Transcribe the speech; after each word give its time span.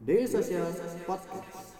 Daily 0.00 0.26
Social 0.26 0.66
Podcast. 1.06 1.74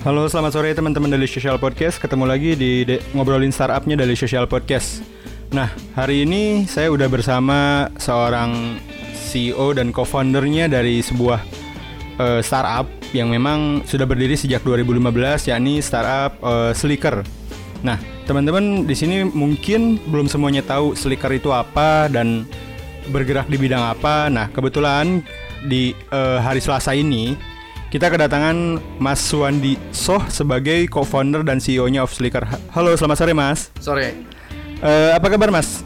Halo, 0.00 0.24
selamat 0.32 0.52
sore 0.56 0.72
teman-teman 0.72 1.12
dari 1.12 1.28
Social 1.28 1.60
Podcast. 1.60 2.00
Ketemu 2.00 2.24
lagi 2.24 2.56
di 2.56 2.88
de- 2.88 3.04
ngobrolin 3.12 3.52
startupnya 3.52 4.00
dari 4.00 4.16
Social 4.16 4.48
Podcast. 4.48 5.04
Nah, 5.52 5.68
hari 5.92 6.24
ini 6.24 6.64
saya 6.64 6.88
udah 6.88 7.08
bersama 7.12 7.90
seorang 8.00 8.80
CEO 9.12 9.76
dan 9.76 9.92
co-foundernya 9.92 10.72
dari 10.72 11.04
sebuah 11.04 11.59
eh, 12.20 12.40
startup 12.44 12.86
yang 13.16 13.32
memang 13.32 13.82
sudah 13.88 14.04
berdiri 14.04 14.36
sejak 14.36 14.60
2015, 14.62 15.48
yakni 15.48 15.80
startup 15.80 16.36
eh, 16.44 16.72
Slicker. 16.76 17.24
Nah, 17.80 17.96
teman-teman 18.28 18.84
di 18.84 18.92
sini 18.92 19.24
mungkin 19.24 19.96
belum 20.12 20.28
semuanya 20.28 20.60
tahu 20.60 20.92
Slicker 20.92 21.32
itu 21.32 21.48
apa 21.48 22.12
dan 22.12 22.44
bergerak 23.08 23.48
di 23.48 23.56
bidang 23.56 23.80
apa. 23.80 24.28
Nah, 24.28 24.52
kebetulan 24.52 25.24
di 25.64 25.96
eh, 25.96 26.38
hari 26.38 26.60
Selasa 26.60 26.92
ini 26.92 27.34
kita 27.90 28.06
kedatangan 28.06 28.78
Mas 29.02 29.18
Suwandi 29.18 29.74
Soh 29.90 30.22
sebagai 30.30 30.86
co-founder 30.86 31.42
dan 31.42 31.58
CEO-nya 31.58 32.06
of 32.06 32.14
Slicker. 32.14 32.46
Halo, 32.70 32.94
selamat 32.94 33.16
sore 33.18 33.34
Mas. 33.34 33.74
Sore. 33.82 34.14
Eh, 34.78 35.10
apa 35.10 35.26
kabar 35.26 35.50
Mas? 35.50 35.82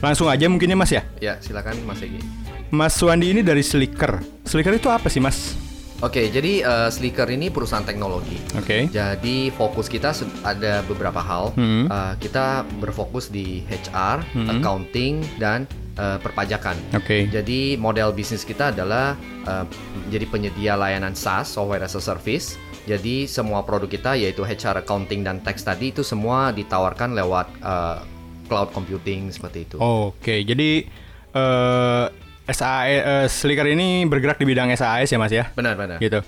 Langsung 0.00 0.30
aja 0.30 0.46
mungkin 0.46 0.70
ya 0.70 0.76
Mas 0.78 0.92
ya. 0.94 1.02
Ya, 1.18 1.34
silakan 1.42 1.76
Mas 1.84 2.00
Egi. 2.00 2.22
Mas 2.70 2.94
Suwandi 2.94 3.34
ini 3.34 3.42
dari 3.42 3.66
Slicker. 3.66 4.22
Slicker 4.46 4.78
itu 4.78 4.86
apa 4.86 5.10
sih 5.10 5.18
Mas? 5.18 5.58
Oke, 6.00 6.30
jadi 6.32 6.64
eh, 6.64 6.88
Slicker 6.88 7.26
ini 7.28 7.50
perusahaan 7.50 7.84
teknologi. 7.84 8.38
Oke. 8.56 8.88
Jadi 8.88 9.50
fokus 9.52 9.90
kita 9.90 10.14
ada 10.46 10.80
beberapa 10.86 11.18
hal. 11.20 11.52
Hmm. 11.58 11.90
Eh, 11.90 12.14
kita 12.22 12.64
berfokus 12.78 13.28
di 13.28 13.66
HR, 13.68 14.22
accounting, 14.48 15.20
dan 15.36 15.66
eh, 15.98 16.16
perpajakan. 16.22 16.78
Oke. 16.96 17.28
Jadi 17.28 17.74
model 17.76 18.14
bisnis 18.14 18.46
kita 18.46 18.70
adalah 18.72 19.18
eh, 19.44 19.66
jadi 20.08 20.24
penyedia 20.30 20.78
layanan 20.78 21.12
SaaS 21.12 21.52
(Software 21.52 21.84
as 21.84 21.98
a 21.98 22.00
Service). 22.00 22.54
Jadi 22.88 23.28
semua 23.28 23.60
produk 23.66 23.90
kita 23.90 24.16
yaitu 24.16 24.40
HR, 24.46 24.80
accounting, 24.86 25.20
dan 25.20 25.44
tax 25.44 25.66
tadi 25.66 25.92
itu 25.92 26.00
semua 26.00 26.54
ditawarkan 26.54 27.12
lewat 27.18 27.46
eh, 27.60 27.98
cloud 28.46 28.72
computing 28.72 29.28
seperti 29.28 29.68
itu. 29.68 29.76
Oke, 29.82 30.48
jadi 30.48 30.86
eh 31.30 32.29
SAE 32.50 32.96
eh, 33.00 33.26
Slicker 33.30 33.66
ini 33.70 34.04
bergerak 34.04 34.36
di 34.36 34.46
bidang 34.46 34.74
SAS 34.74 35.08
ya 35.08 35.18
Mas 35.18 35.32
ya. 35.32 35.48
Benar-benar. 35.54 36.02
Gitu. 36.02 36.20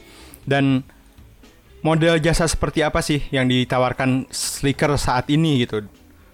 Dan 0.46 0.86
model 1.82 2.22
jasa 2.22 2.46
seperti 2.46 2.86
apa 2.86 3.02
sih 3.02 3.22
yang 3.34 3.50
ditawarkan 3.50 4.30
Slicker 4.30 4.94
saat 4.94 5.28
ini 5.28 5.66
gitu? 5.66 5.82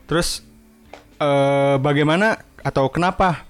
Terus 0.04 0.44
eh 1.18 1.76
bagaimana 1.80 2.38
atau 2.62 2.92
kenapa 2.92 3.47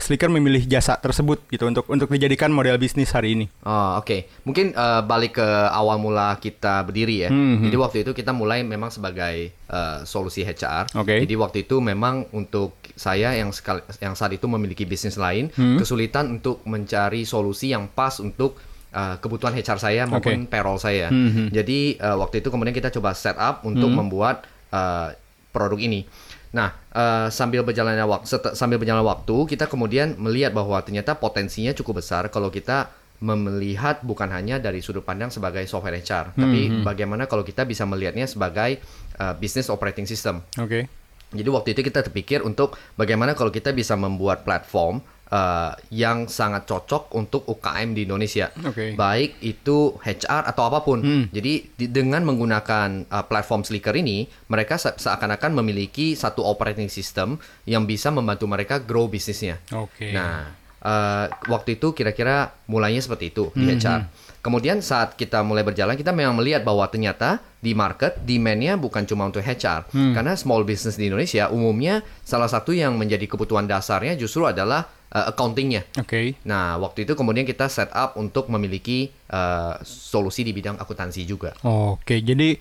Slicker 0.00 0.26
memilih 0.26 0.64
jasa 0.64 0.96
tersebut 0.96 1.44
gitu 1.46 1.64
untuk 1.64 1.84
untuk 1.86 2.08
dijadikan 2.08 2.48
model 2.48 2.74
bisnis 2.76 3.12
hari 3.12 3.32
ini? 3.32 3.46
Oh, 3.62 3.96
oke. 3.96 4.26
Mungkin 4.42 4.72
eh, 4.72 5.02
balik 5.04 5.36
ke 5.36 5.48
awal 5.68 5.96
mula 5.96 6.34
kita 6.36 6.82
berdiri 6.82 7.24
ya. 7.24 7.30
Hmm, 7.30 7.60
Jadi 7.60 7.76
waktu 7.76 7.96
itu 8.02 8.10
kita 8.10 8.32
mulai 8.32 8.60
memang 8.60 8.88
sebagai 8.88 9.52
eh, 9.52 9.98
solusi 10.02 10.42
HR. 10.42 10.96
Oke. 10.96 11.22
Jadi 11.22 11.34
waktu 11.34 11.58
itu 11.62 11.78
memang 11.78 12.26
untuk 12.32 12.74
saya 12.92 13.32
yang 13.32 13.52
sekali, 13.52 13.80
yang 13.98 14.12
saat 14.12 14.32
itu 14.32 14.44
memiliki 14.44 14.82
bisnis 14.82 15.14
lain, 15.14 15.52
Hmm. 15.52 15.76
kesulitan 15.76 16.28
untuk 16.30 16.64
mencari 16.64 17.22
solusi 17.22 17.70
yang 17.70 17.86
pas 17.86 18.16
untuk 18.18 18.56
eh, 18.90 19.16
kebutuhan 19.18 19.52
HR 19.52 19.78
saya 19.78 20.02
maupun 20.04 20.44
payroll 20.44 20.76
saya. 20.76 21.08
Hmm, 21.08 21.30
hmm. 21.30 21.46
Jadi 21.52 21.94
eh, 21.94 22.16
waktu 22.16 22.40
itu 22.40 22.48
kemudian 22.48 22.72
kita 22.72 22.90
coba 22.90 23.12
set 23.12 23.36
up 23.36 23.62
untuk 23.62 23.86
membuat 23.88 24.42
eh, 24.68 25.14
produk 25.50 25.76
ini. 25.76 26.06
Nah, 26.50 26.74
eh, 26.90 27.28
sambil 27.30 27.62
berjalannya 27.62 28.02
waktu 28.06 28.26
sambil 28.58 28.82
berjalan 28.82 29.06
waktu, 29.06 29.46
kita 29.54 29.70
kemudian 29.70 30.18
melihat 30.18 30.50
bahwa 30.50 30.82
ternyata 30.82 31.14
potensinya 31.14 31.70
cukup 31.70 32.02
besar 32.02 32.26
kalau 32.28 32.50
kita 32.50 32.90
melihat 33.20 34.00
bukan 34.00 34.32
hanya 34.32 34.56
dari 34.56 34.80
sudut 34.80 35.04
pandang 35.04 35.28
sebagai 35.28 35.62
software 35.68 36.00
HR, 36.00 36.32
tapi 36.40 36.80
bagaimana 36.80 37.28
kalau 37.28 37.44
kita 37.44 37.68
bisa 37.68 37.84
melihatnya 37.84 38.24
sebagai 38.26 38.80
eh, 39.20 39.34
business 39.38 39.70
operating 39.70 40.08
system. 40.08 40.42
Oke. 40.58 40.88
Jadi 41.30 41.46
waktu 41.46 41.78
itu 41.78 41.86
kita 41.86 42.02
terpikir 42.02 42.42
untuk 42.42 42.74
bagaimana 42.98 43.38
kalau 43.38 43.54
kita 43.54 43.70
bisa 43.70 43.94
membuat 43.94 44.42
platform 44.42 44.98
uh, 45.30 45.72
yang 45.88 46.26
sangat 46.26 46.66
cocok 46.66 47.10
untuk 47.12 47.46
UKM 47.46 47.94
di 47.94 48.04
Indonesia. 48.04 48.50
Oke. 48.60 48.92
Baik 48.92 49.38
itu 49.40 49.94
HR 49.96 50.46
atau 50.46 50.62
apa 50.66 50.82
pun. 50.82 50.98
Jadi 51.30 51.52
di- 51.70 51.88
dengan 51.88 52.22
menggunakan 52.22 53.06
uh, 53.06 53.24
platform 53.24 53.62
Slicker 53.62 53.94
ini, 53.94 54.22
mereka 54.46 54.76
se- 54.76 54.92
seakan-akan 54.92 55.54
memiliki 55.54 56.12
satu 56.12 56.42
operating 56.42 56.86
system 56.86 57.38
yang 57.64 57.82
bisa 57.84 58.10
membantu 58.10 58.44
mereka 58.44 58.78
grow 58.78 59.06
bisnisnya. 59.06 59.58
Oke. 59.72 60.10
Nah, 60.10 60.50
eh, 60.76 61.26
waktu 61.46 61.76
itu 61.76 61.92
kira-kira 61.92 62.50
mulainya 62.66 62.98
seperti 62.98 63.30
itu 63.30 63.52
di 63.52 63.68
HR. 63.70 64.00
Kemudian 64.40 64.80
saat 64.80 65.14
kita 65.14 65.44
mulai 65.44 65.60
berjalan, 65.60 65.92
kita 65.94 66.10
memang 66.10 66.32
melihat 66.34 66.64
bahwa 66.64 66.88
ternyata 66.88 67.44
di 67.56 67.76
market 67.76 68.16
demand-nya 68.18 68.74
bukan 68.74 69.04
cuma 69.04 69.28
untuk 69.28 69.44
HR, 69.44 69.84
karena 69.92 70.32
small 70.32 70.64
business 70.64 70.96
di 70.96 71.06
Indonesia 71.06 71.52
umumnya 71.52 72.00
salah 72.22 72.48
satu 72.48 72.72
yang 72.72 72.96
menjadi 72.96 73.28
kebutuhan 73.28 73.68
dasarnya 73.68 74.16
justru 74.16 74.48
adalah 74.48 74.88
eh, 75.10 75.24
accounting-nya. 75.26 75.82
Oke. 75.98 76.34
Nah, 76.42 76.78
waktu 76.78 77.02
itu 77.02 77.12
kemudian 77.12 77.42
kita 77.42 77.66
set 77.66 77.90
up 77.90 78.14
untuk 78.14 78.46
memiliki 78.46 79.10
eh, 79.26 79.74
solusi 79.82 80.42
di 80.42 80.50
bidang 80.50 80.76
akuntansi 80.76 81.22
juga. 81.22 81.54
Oke, 81.62 82.18
jadi 82.18 82.56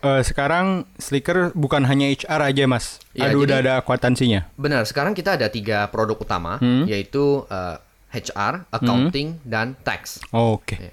eh, 0.00 0.22
sekarang 0.22 0.88
Slicker 0.96 1.52
bukan 1.52 1.84
hanya 1.84 2.08
HR 2.08 2.40
aja, 2.46 2.64
Mas. 2.64 2.98
Ada 3.12 3.36
udah 3.36 3.58
jadi- 3.58 3.68
ada 3.68 3.72
akuntansinya. 3.78 4.48
Benar, 4.56 4.84
sekarang 4.84 5.12
kita 5.12 5.36
ada 5.36 5.46
tiga 5.46 5.88
produk 5.88 6.16
utama, 6.16 6.56
yaitu 6.84 7.44
eh, 7.46 7.76
HR, 8.10 8.66
accounting, 8.68 9.38
dan 9.46 9.78
tax. 9.86 10.18
Oke. 10.34 10.74
Iya. 10.74 10.92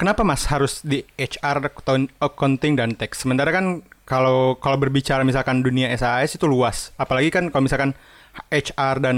Kenapa 0.00 0.24
Mas 0.24 0.48
harus 0.48 0.80
di 0.80 1.04
HR, 1.14 1.68
accounting- 1.68 2.08
accounting 2.16 2.72
dan 2.72 2.96
tax? 2.96 3.20
Sementara 3.20 3.52
kan 3.52 3.84
kalau 4.08 4.56
kalau 4.56 4.80
berbicara 4.80 5.20
misalkan 5.20 5.60
dunia 5.60 5.92
SAS 5.92 6.32
itu 6.34 6.48
luas. 6.48 6.96
Apalagi 6.96 7.28
kan 7.28 7.52
kalau 7.52 7.68
misalkan 7.68 7.92
HR 8.48 9.04
dan 9.04 9.16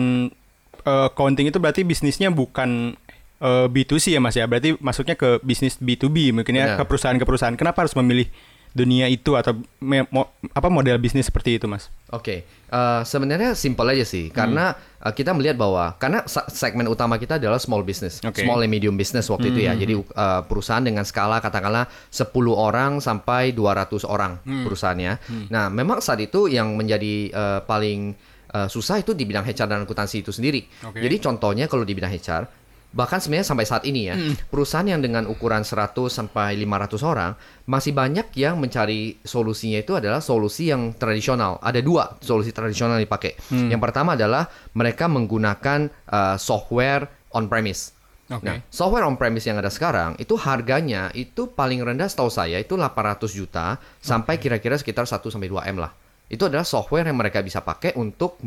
eh, 0.83 1.07
accounting 1.09 1.49
itu 1.49 1.59
berarti 1.59 1.83
bisnisnya 1.83 2.29
bukan 2.29 2.99
eh, 3.39 3.67
B2C 3.67 4.15
ya 4.15 4.21
Mas 4.21 4.35
ya. 4.35 4.47
Berarti 4.47 4.75
masuknya 4.79 5.15
ke 5.15 5.41
bisnis 5.41 5.79
B2B 5.79 6.31
mungkin 6.33 6.55
ya 6.55 6.77
ke 6.77 6.83
perusahaan 6.85 7.17
ke 7.17 7.25
perusahaan. 7.25 7.55
Kenapa 7.55 7.83
harus 7.87 7.95
memilih 7.95 8.27
dunia 8.73 9.05
itu 9.05 9.37
atau 9.37 9.53
me- 9.85 10.09
mo- 10.09 10.33
apa 10.57 10.73
model 10.73 10.97
bisnis 10.97 11.29
seperti 11.29 11.61
itu, 11.61 11.69
Mas? 11.69 11.93
Oke, 12.09 12.49
eh, 12.49 13.01
sebenarnya 13.05 13.53
simpel 13.53 13.85
aja 13.85 14.01
sih, 14.01 14.33
karena 14.33 14.73
eh, 14.97 15.13
kita 15.13 15.37
melihat 15.37 15.61
bahwa 15.61 15.93
karena 16.01 16.25
segmen 16.49 16.89
utama 16.89 17.21
kita 17.21 17.37
adalah 17.37 17.61
small 17.61 17.85
business, 17.85 18.25
Oke. 18.25 18.41
small 18.41 18.65
and 18.65 18.73
medium 18.73 18.97
business 18.97 19.29
waktu 19.29 19.53
itu 19.53 19.69
ya. 19.69 19.77
Jadi 19.77 19.93
eh, 19.93 20.41
perusahaan 20.49 20.81
dengan 20.81 21.05
skala 21.05 21.45
katakanlah 21.45 21.85
10 22.09 22.33
orang 22.49 23.05
sampai 23.05 23.53
200 23.53 24.09
orang 24.09 24.41
perusahaannya. 24.41 25.13
Nah, 25.53 25.69
memang 25.69 26.01
saat 26.01 26.25
itu 26.25 26.49
yang 26.49 26.73
menjadi 26.73 27.29
eh, 27.29 27.61
paling 27.69 28.17
eh, 28.53 28.69
susah 28.69 29.01
itu 29.01 29.17
di 29.17 29.25
bidang 29.25 29.45
HR 29.49 29.67
dan 29.69 29.79
akuntansi 29.85 30.23
itu 30.23 30.31
sendiri. 30.31 30.65
Oke. 30.87 31.01
Jadi 31.01 31.17
contohnya 31.19 31.65
kalau 31.67 31.83
di 31.83 31.93
bidang 31.97 32.13
HR 32.13 32.63
bahkan 32.93 33.19
sebenarnya 33.25 33.49
sampai 33.49 33.65
saat 33.65 33.83
ini 33.89 34.13
ya 34.13 34.15
perusahaan 34.53 34.85
yang 34.85 35.01
dengan 35.01 35.25
ukuran 35.25 35.65
100 35.65 35.97
sampai 36.13 36.61
500 36.61 37.01
orang 37.09 37.33
masih 37.65 37.97
banyak 37.97 38.29
yang 38.37 38.61
mencari 38.61 39.17
solusinya 39.25 39.81
itu 39.81 39.97
adalah 39.97 40.21
solusi 40.21 40.69
yang 40.69 40.93
tradisional 41.01 41.57
ada 41.65 41.81
dua 41.81 42.21
solusi 42.21 42.53
tradisional 42.53 43.01
yang 43.01 43.09
dipakai 43.09 43.33
yang 43.73 43.81
pertama 43.81 44.13
adalah 44.13 44.45
mereka 44.77 45.09
menggunakan 45.09 45.89
uh, 46.05 46.37
software 46.37 47.09
on 47.33 47.49
premise 47.49 47.97
Oke. 48.33 48.49
Nah, 48.49 48.65
software 48.73 49.05
on 49.05 49.21
premise 49.21 49.45
yang 49.45 49.61
ada 49.61 49.69
sekarang 49.69 50.17
itu 50.17 50.39
harganya 50.41 51.13
itu 51.13 51.53
paling 51.53 51.85
rendah 51.85 52.09
setahu 52.09 52.33
saya 52.33 52.57
itu 52.57 52.81
800 52.81 53.29
juta 53.29 53.77
sampai 54.01 54.41
kira-kira 54.41 54.79
sekitar 54.81 55.05
1 55.05 55.21
sampai 55.21 55.53
2 55.53 55.69
M 55.69 55.77
lah. 55.83 55.93
Itu 56.33 56.49
adalah 56.49 56.65
software 56.65 57.05
yang 57.05 57.21
mereka 57.21 57.45
bisa 57.45 57.61
pakai 57.61 57.93
untuk 58.01 58.41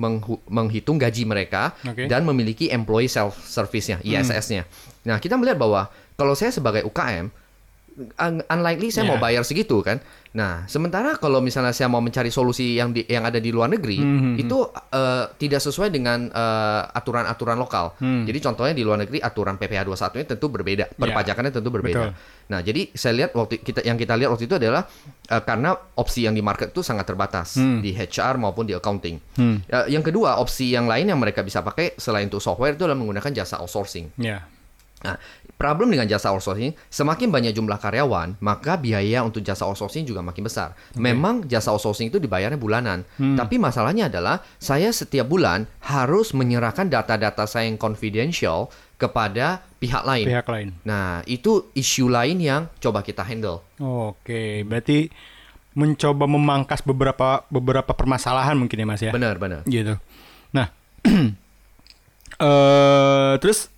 menghitung 0.50 0.98
gaji 0.98 1.22
mereka 1.30 1.78
Oke. 1.86 2.10
dan 2.10 2.26
memiliki 2.26 2.74
employee 2.74 3.06
self 3.06 3.38
service-nya, 3.46 4.02
ISS-nya. 4.02 4.66
Nah, 5.06 5.22
kita 5.22 5.38
melihat 5.38 5.62
bahwa 5.62 5.94
kalau 6.18 6.34
saya 6.34 6.50
sebagai 6.50 6.82
UKM 6.82 7.30
unlikely 8.46 8.90
saya 8.90 9.04
mau 9.04 9.16
Yeah. 9.16 9.24
bayar 9.24 9.44
segitu 9.44 9.80
kan. 9.80 10.04
Nah, 10.36 10.68
sementara 10.68 11.16
kalau 11.16 11.40
misalnya 11.40 11.72
saya 11.72 11.88
mau 11.88 12.04
mencari 12.04 12.28
solusi 12.28 12.76
yang 12.76 12.92
di, 12.92 13.08
yang 13.08 13.24
ada 13.24 13.40
di 13.40 13.56
luar 13.56 13.72
negeri, 13.72 13.96
Hmm, 13.96 14.36
itu 14.36 14.68
eh, 14.92 15.26
tidak 15.40 15.64
sesuai 15.64 15.88
dengan 15.90 16.28
eh, 16.28 16.82
aturan-aturan 16.92 17.56
lokal. 17.56 17.96
Hmm. 17.96 18.28
Jadi 18.28 18.40
contohnya 18.42 18.76
di 18.76 18.84
luar 18.84 19.00
negeri 19.00 19.24
aturan 19.24 19.56
PPh 19.56 19.88
21 19.88 20.12
ini 20.14 20.26
tentu 20.28 20.52
berbeda, 20.52 20.92
perpajakannya 20.92 21.52
tentu 21.54 21.72
berbeda. 21.72 22.12
Betul. 22.12 22.20
Nah, 22.46 22.60
jadi 22.60 22.92
saya 22.92 23.14
lihat 23.16 23.32
waktu 23.32 23.64
kita 23.64 23.80
yang 23.82 23.96
kita 23.96 24.14
lihat 24.14 24.30
waktu 24.30 24.44
itu 24.44 24.60
adalah 24.60 24.84
eh, 25.26 25.42
karena 25.42 25.72
opsi 25.96 26.28
yang 26.28 26.36
di 26.36 26.44
market 26.44 26.76
itu 26.76 26.84
sangat 26.84 27.08
terbatas 27.08 27.56
Hmm. 27.56 27.80
di 27.80 27.96
HR 27.96 28.36
maupun 28.36 28.68
di 28.68 28.76
accounting. 28.76 29.16
Hmm. 29.40 29.64
Eh, 29.64 29.88
yang 29.88 30.04
kedua, 30.04 30.36
opsi 30.36 30.68
yang 30.68 30.84
lain 30.84 31.08
yang 31.08 31.18
mereka 31.18 31.48
bisa 31.48 31.64
pakai 31.64 31.96
selain 31.96 32.28
untuk 32.28 32.44
software 32.44 32.76
itu 32.76 32.84
adalah 32.84 33.00
menggunakan 33.00 33.32
jasa 33.32 33.64
outsourcing. 33.64 34.12
Ya. 34.20 34.44
Nah, 35.06 35.18
problem 35.56 35.88
dengan 35.88 36.10
jasa 36.10 36.34
outsourcing, 36.34 36.76
semakin 36.92 37.32
banyak 37.32 37.56
jumlah 37.56 37.80
karyawan, 37.80 38.36
maka 38.44 38.76
biaya 38.76 39.24
untuk 39.24 39.40
jasa 39.40 39.64
outsourcing 39.64 40.04
juga 40.04 40.20
makin 40.20 40.44
besar. 40.44 40.76
Memang 40.98 41.48
jasa 41.48 41.72
outsourcing 41.72 42.12
itu 42.12 42.20
dibayarnya 42.20 42.60
bulanan, 42.60 43.08
Hmm. 43.16 43.40
tapi 43.40 43.56
masalahnya 43.56 44.12
adalah 44.12 44.44
saya 44.60 44.92
setiap 44.92 45.30
bulan 45.30 45.64
harus 45.86 46.36
menyerahkan 46.36 46.92
data-data 46.92 47.48
saya 47.48 47.72
yang 47.72 47.80
confidential 47.80 48.68
kepada 48.96 49.64
pihak 49.80 50.04
lain. 50.04 50.26
Pihak 50.28 50.48
lain. 50.48 50.68
Nah, 50.84 51.24
itu 51.28 51.72
isu 51.72 52.08
lain 52.12 52.40
yang 52.40 52.68
coba 52.80 53.00
kita 53.00 53.24
handle. 53.24 53.64
Oke, 53.80 54.64
berarti 54.68 55.08
mencoba 55.76 56.24
memangkas 56.24 56.80
beberapa 56.84 57.44
beberapa 57.52 57.92
permasalahan 57.92 58.56
mungkin 58.56 58.80
ya 58.80 58.88
Mas 58.88 59.04
ya. 59.04 59.12
Benar, 59.12 59.36
benar. 59.36 59.68
Gitu. 59.68 60.00
Nah, 60.56 60.72
eh 62.40 63.34
terus 63.40 63.72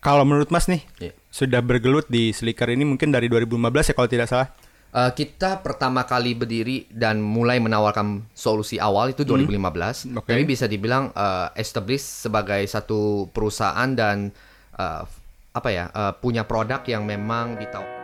kalau 0.00 0.24
menurut 0.24 0.48
Mas 0.48 0.66
nih 0.66 0.82
Iya. 0.98 1.12
sudah 1.28 1.60
bergelut 1.60 2.08
di 2.08 2.32
Slicker 2.32 2.72
ini 2.72 2.88
mungkin 2.88 3.12
dari 3.12 3.28
2015 3.28 3.92
ya 3.92 3.94
kalau 3.94 4.08
tidak 4.08 4.28
salah. 4.28 4.48
Uh, 4.90 5.06
kita 5.14 5.62
pertama 5.62 6.02
kali 6.02 6.34
berdiri 6.34 6.90
dan 6.90 7.22
mulai 7.22 7.62
menawarkan 7.62 8.26
solusi 8.34 8.74
awal 8.82 9.14
itu 9.14 9.22
2015. 9.22 10.10
Hmm. 10.10 10.18
Oke. 10.18 10.34
Jadi 10.34 10.42
bisa 10.42 10.66
dibilang 10.66 11.14
uh, 11.14 11.54
established 11.54 12.26
sebagai 12.26 12.58
satu 12.66 13.30
perusahaan 13.30 13.86
dan 13.94 14.34
uh, 14.74 15.06
apa 15.54 15.68
ya 15.70 15.94
uh, 15.94 16.12
punya 16.18 16.42
produk 16.42 16.82
yang 16.90 17.06
memang 17.06 17.54
ditahu. 17.54 17.99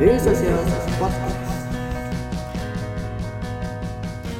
Daily 0.00 0.16
Social 0.16 0.56
Podcast. 0.96 1.36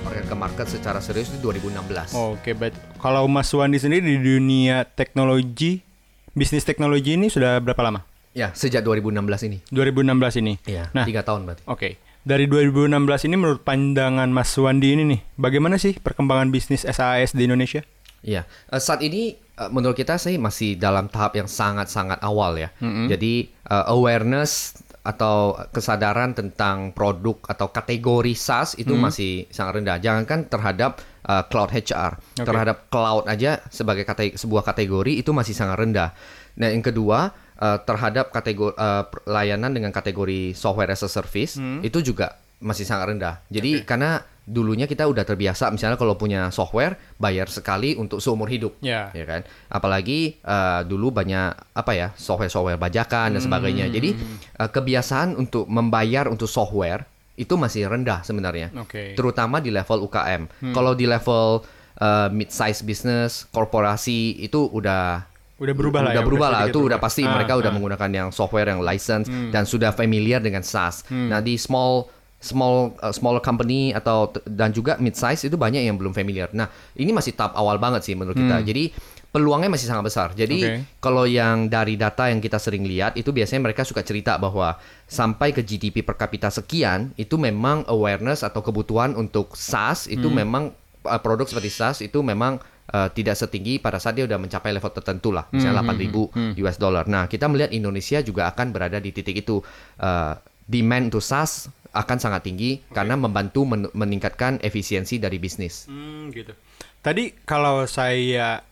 Market 0.01 0.25
ke 0.25 0.35
market 0.35 0.67
secara 0.67 0.99
serius 0.99 1.29
itu 1.29 1.39
2016. 1.45 2.17
Oke, 2.17 2.57
baik. 2.57 2.73
Kalau 2.97 3.29
Mas 3.29 3.53
Wandi 3.53 3.77
sendiri 3.77 4.01
di 4.03 4.19
dunia 4.19 4.89
teknologi, 4.89 5.85
bisnis 6.33 6.65
teknologi 6.65 7.15
ini 7.15 7.29
sudah 7.29 7.61
berapa 7.61 7.79
lama? 7.85 8.01
Ya, 8.33 8.57
sejak 8.57 8.81
2016 8.81 9.21
ini. 9.47 9.59
2016 9.69 10.41
ini. 10.41 10.55
Iya, 10.65 10.89
Nah, 10.97 11.05
tiga 11.05 11.21
tahun 11.21 11.45
berarti. 11.45 11.63
Oke. 11.69 12.01
Dari 12.21 12.49
2016 12.49 12.97
ini 13.29 13.37
menurut 13.37 13.61
pandangan 13.61 14.29
Mas 14.29 14.56
Wandi 14.56 14.93
ini 14.93 15.05
nih, 15.05 15.21
bagaimana 15.37 15.77
sih 15.77 15.97
perkembangan 15.97 16.49
bisnis 16.49 16.85
SAS 16.85 17.37
di 17.37 17.45
Indonesia? 17.45 17.85
Iya, 18.21 18.45
Eh, 18.69 18.81
saat 18.81 19.01
ini 19.01 19.33
eh, 19.37 19.69
menurut 19.73 19.97
kita 19.97 20.17
sih 20.17 20.37
masih 20.37 20.77
dalam 20.77 21.09
tahap 21.09 21.37
yang 21.37 21.49
sangat-sangat 21.49 22.21
awal 22.21 22.56
ya. 22.56 22.69
Jadi 22.81 23.49
eh, 23.49 23.85
awareness 23.89 24.77
atau 25.00 25.56
kesadaran 25.73 26.37
tentang 26.37 26.93
produk 26.93 27.41
atau 27.49 27.73
kategori 27.73 28.37
SaaS 28.37 28.76
itu 28.76 28.93
masih 29.00 29.32
sangat 29.49 29.81
rendah. 29.81 29.97
Jangankan 29.97 30.44
terhadap 30.47 31.00
eh, 31.25 31.43
cloud 31.49 31.73
HR, 31.73 32.20
Oke. 32.20 32.44
terhadap 32.44 32.76
cloud 32.93 33.25
aja 33.25 33.64
sebagai 33.73 34.05
kate- 34.05 34.37
sebuah 34.37 34.61
kategori 34.61 35.25
itu 35.25 35.32
masih 35.32 35.56
sangat 35.56 35.81
rendah. 35.81 36.12
Nah, 36.61 36.69
yang 36.69 36.85
kedua 36.85 37.32
eh, 37.56 37.79
terhadap 37.88 38.29
kategori 38.29 38.76
eh, 38.76 39.05
layanan 39.25 39.73
dengan 39.73 39.88
kategori 39.88 40.52
software 40.52 40.93
as 40.93 41.00
a 41.00 41.08
service 41.08 41.56
itu 41.81 41.99
juga 42.05 42.37
masih 42.61 42.85
sangat 42.85 43.17
rendah. 43.17 43.41
Jadi 43.49 43.88
karena 43.88 44.20
dulunya 44.50 44.91
kita 44.91 45.06
udah 45.06 45.23
terbiasa 45.23 45.70
misalnya 45.70 45.94
kalau 45.94 46.19
punya 46.19 46.50
software 46.50 46.99
bayar 47.23 47.47
sekali 47.47 47.94
untuk 47.94 48.19
seumur 48.19 48.50
hidup. 48.50 48.75
Ya. 48.82 49.14
Ya 49.14 49.23
kan? 49.23 49.47
Apalagi 49.70 50.43
eh, 50.43 50.81
dulu 50.85 51.14
banyak 51.14 51.55
apa 51.70 51.93
ya, 51.94 52.08
software-software 52.19 52.76
bajakan 52.76 53.38
dan 53.38 53.41
sebagainya. 53.41 53.87
Jadi 53.87 54.11
eh, 54.58 54.70
kebiasaan 54.70 55.38
untuk 55.38 55.70
membayar 55.70 56.26
untuk 56.26 56.50
software 56.50 57.06
itu 57.38 57.55
masih 57.55 57.87
rendah 57.87 58.26
sebenarnya. 58.26 58.75
Oke. 58.76 59.14
Terutama 59.14 59.62
di 59.62 59.70
level 59.70 60.05
UKM. 60.11 60.75
Kalau 60.75 60.93
di 60.93 61.06
level 61.06 61.62
eh, 61.96 62.29
mid-size 62.35 62.82
business, 62.82 63.46
korporasi 63.55 64.43
itu 64.43 64.67
udah 64.67 65.31
Udah 65.61 65.76
berubah 65.76 66.00
lah 66.00 66.17
udah 66.17 66.25
ya, 66.25 66.26
berubah 66.26 66.49
udah 66.49 66.61
lah 66.64 66.73
itu 66.73 66.81
udah 66.88 66.96
pasti 66.96 67.20
Ah, 67.20 67.37
mereka 67.37 67.53
udah 67.61 67.69
ah. 67.69 67.76
menggunakan 67.76 68.11
yang 68.11 68.29
software 68.32 68.73
yang 68.73 68.81
license 68.81 69.29
Hmm. 69.29 69.53
dan 69.53 69.69
sudah 69.69 69.93
familiar 69.93 70.41
dengan 70.41 70.64
SaaS. 70.64 71.05
Nah 71.12 71.44
di 71.44 71.61
small 71.61 72.08
small 72.41 72.97
uh, 72.99 73.13
smaller 73.13 73.39
company 73.39 73.93
atau 73.93 74.33
dan 74.49 74.73
juga 74.73 74.97
mid 74.97 75.13
size 75.13 75.45
itu 75.45 75.55
banyak 75.55 75.85
yang 75.85 76.01
belum 76.01 76.11
familiar. 76.11 76.49
Nah 76.51 76.67
ini 76.97 77.13
masih 77.13 77.37
tahap 77.37 77.53
awal 77.53 77.77
banget 77.77 78.01
sih 78.03 78.17
menurut 78.17 78.35
kita. 78.35 78.65
Jadi 78.65 78.91
peluangnya 79.31 79.71
masih 79.71 79.87
sangat 79.87 80.09
besar. 80.09 80.29
Jadi 80.33 80.59
Hmm. 80.59 80.73
Oke. 80.83 80.99
kalau 80.99 81.23
yang 81.23 81.69
dari 81.69 81.95
data 81.95 82.27
yang 82.27 82.41
kita 82.41 82.57
sering 82.57 82.83
lihat 82.83 83.15
itu 83.15 83.31
biasanya 83.31 83.63
mereka 83.63 83.85
suka 83.85 84.01
cerita 84.01 84.35
bahwa 84.37 84.75
sampai 85.05 85.53
ke 85.53 85.63
GDP 85.63 86.01
per 86.01 86.17
kapita 86.17 86.49
sekian 86.49 87.13
itu 87.15 87.37
memang 87.37 87.85
awareness 87.87 88.43
atau 88.43 88.59
kebutuhan 88.59 89.15
untuk 89.15 89.55
SaaS 89.55 90.09
itu 90.09 90.27
Hmm. 90.27 90.41
memang 90.43 90.65
uh, 91.05 91.21
produk 91.21 91.47
seperti 91.47 91.71
SaaS 91.71 92.01
itu 92.01 92.25
memang 92.25 92.59
uh, 92.91 93.07
tidak 93.13 93.37
setinggi 93.37 93.79
pada 93.79 94.01
saat 94.01 94.17
dia 94.17 94.27
udah 94.27 94.35
mencapai 94.35 94.75
level 94.75 94.91
tertentu 94.91 95.31
lah, 95.31 95.47
Hmm, 95.47 95.63
misalnya 95.63 95.79
8.000 95.79 96.27
US 96.59 96.75
dollar. 96.75 97.07
Nah, 97.07 97.31
kita 97.31 97.47
melihat 97.47 97.71
Indonesia 97.71 98.19
juga 98.21 98.51
akan 98.51 98.75
berada 98.75 98.99
di 98.99 99.13
titik 99.13 99.45
itu. 99.45 99.63
Uh, 99.95 100.35
demand 100.67 101.11
untuk 101.11 101.19
SaaS 101.19 101.67
akan 101.91 102.19
sangat 102.19 102.47
tinggi 102.47 102.81
karena 102.91 103.15
membantu 103.15 103.65
men- 103.65 103.93
meningkatkan 103.93 104.59
efisiensi 104.61 105.19
dari 105.19 105.37
bisnis. 105.37 105.87
Hmm, 105.87 106.31
gitu. 106.31 106.55
Tadi 107.01 107.33
kalau 107.43 107.85
saya 107.85 108.63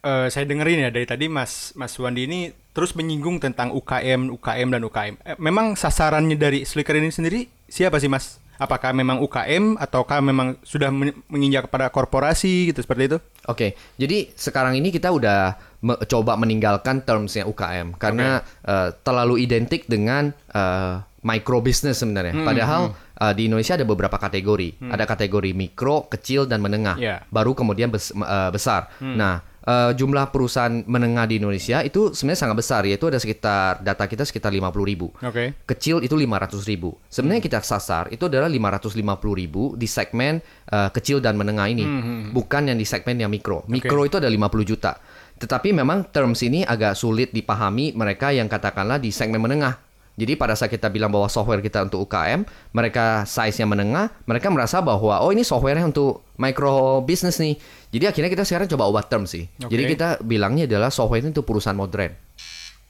eh, 0.00 0.26
saya 0.28 0.44
dengerin 0.44 0.86
ya 0.86 0.90
dari 0.92 1.06
tadi 1.08 1.26
Mas 1.26 1.72
Mas 1.74 1.96
Wandi 1.96 2.24
ini 2.24 2.40
terus 2.74 2.92
menyinggung 2.92 3.38
tentang 3.38 3.70
UKM, 3.70 4.34
UKM 4.34 4.68
dan 4.70 4.82
UKM. 4.82 5.14
Eh, 5.22 5.36
memang 5.38 5.78
sasarannya 5.78 6.34
dari 6.34 6.66
Slicker 6.66 6.98
ini 6.98 7.10
sendiri 7.10 7.46
siapa 7.66 7.98
sih 7.98 8.10
Mas? 8.10 8.42
Apakah 8.54 8.94
memang 8.94 9.18
UKM 9.18 9.74
ataukah 9.82 10.22
memang 10.22 10.54
sudah 10.62 10.86
men- 10.94 11.18
menginjak 11.26 11.66
kepada 11.66 11.90
korporasi 11.90 12.70
gitu 12.70 12.86
seperti 12.86 13.10
itu? 13.10 13.18
Oke, 13.50 13.74
jadi 13.98 14.30
sekarang 14.30 14.78
ini 14.78 14.94
kita 14.94 15.10
udah 15.10 15.58
me- 15.82 15.98
coba 16.06 16.38
meninggalkan 16.38 17.02
termsnya 17.02 17.50
UKM 17.50 17.98
karena 17.98 18.46
eh, 18.62 18.94
terlalu 19.02 19.42
identik 19.42 19.90
dengan 19.90 20.30
eh, 20.54 21.02
micro 21.24 21.58
business 21.58 21.98
sebenarnya. 21.98 22.36
Padahal 22.38 22.82
eh, 22.92 23.32
di 23.32 23.48
Indonesia 23.48 23.74
ada 23.74 23.82
beberapa 23.82 24.14
kategori. 24.14 24.78
Ada 24.84 25.04
kategori 25.04 25.50
mikro, 25.50 26.06
kecil, 26.06 26.44
dan 26.44 26.60
menengah. 26.60 26.94
Ya. 26.94 27.24
Baru 27.26 27.56
kemudian 27.56 27.88
bes- 27.88 28.12
eh, 28.12 28.50
besar. 28.52 28.92
Nah, 29.00 29.40
eh, 29.60 29.96
jumlah 29.96 30.28
perusahaan 30.28 30.84
menengah 30.84 31.24
di 31.24 31.40
Indonesia 31.40 31.80
itu 31.80 32.12
sebenarnya 32.12 32.40
sangat 32.44 32.56
besar. 32.60 32.84
Yaitu 32.84 33.08
ada 33.08 33.16
sekitar 33.16 33.80
data 33.80 34.04
kita 34.04 34.22
sekitar 34.22 34.52
50 34.52 34.84
ribu. 34.84 35.08
Oke. 35.18 35.56
Kecil 35.64 36.04
itu 36.04 36.12
500 36.12 36.60
ribu. 36.68 37.00
Sebenarnya 37.08 37.40
kita 37.40 37.58
sasar 37.64 38.12
itu 38.12 38.28
adalah 38.28 38.46
550 38.46 39.00
ribu 39.32 39.72
di 39.74 39.88
segmen 39.88 40.44
uh, 40.68 40.92
kecil 40.92 41.24
dan 41.24 41.34
menengah 41.34 41.66
ini, 41.66 41.84
bukan 42.30 42.68
yang 42.68 42.76
di 42.76 42.84
segmen 42.84 43.16
yang 43.16 43.32
mikro. 43.32 43.64
Mikro 43.66 44.04
itu 44.04 44.20
ada 44.20 44.28
50 44.28 44.36
juta. 44.62 45.00
Tetapi 45.34 45.74
memang 45.74 46.14
terms 46.14 46.46
ini 46.46 46.62
agak 46.62 46.94
sulit 46.94 47.34
dipahami 47.34 47.90
mereka 47.90 48.30
yang 48.30 48.46
katakanlah 48.46 49.02
di 49.02 49.10
segmen 49.10 49.42
menengah. 49.42 49.82
Jadi 50.14 50.38
pada 50.38 50.54
saat 50.54 50.70
kita 50.70 50.86
bilang 50.88 51.10
bahwa 51.10 51.26
software 51.26 51.58
kita 51.58 51.82
untuk 51.82 52.06
UKM, 52.06 52.46
mereka 52.70 53.26
size-nya 53.26 53.66
menengah, 53.66 54.06
mereka 54.24 54.46
merasa 54.46 54.78
bahwa 54.78 55.18
oh 55.18 55.34
ini 55.34 55.42
software-nya 55.42 55.90
untuk 55.90 56.22
micro 56.38 57.02
business 57.02 57.42
nih. 57.42 57.58
Jadi 57.90 58.04
akhirnya 58.06 58.30
kita 58.30 58.44
sekarang 58.46 58.70
coba 58.70 58.86
ubah 58.94 59.04
term 59.10 59.26
sih. 59.26 59.50
Oke. 59.58 59.74
Jadi 59.74 59.82
kita 59.90 60.08
bilangnya 60.22 60.70
adalah 60.70 60.94
software 60.94 61.18
itu 61.18 61.34
untuk 61.34 61.46
perusahaan 61.46 61.74
modern. 61.74 62.14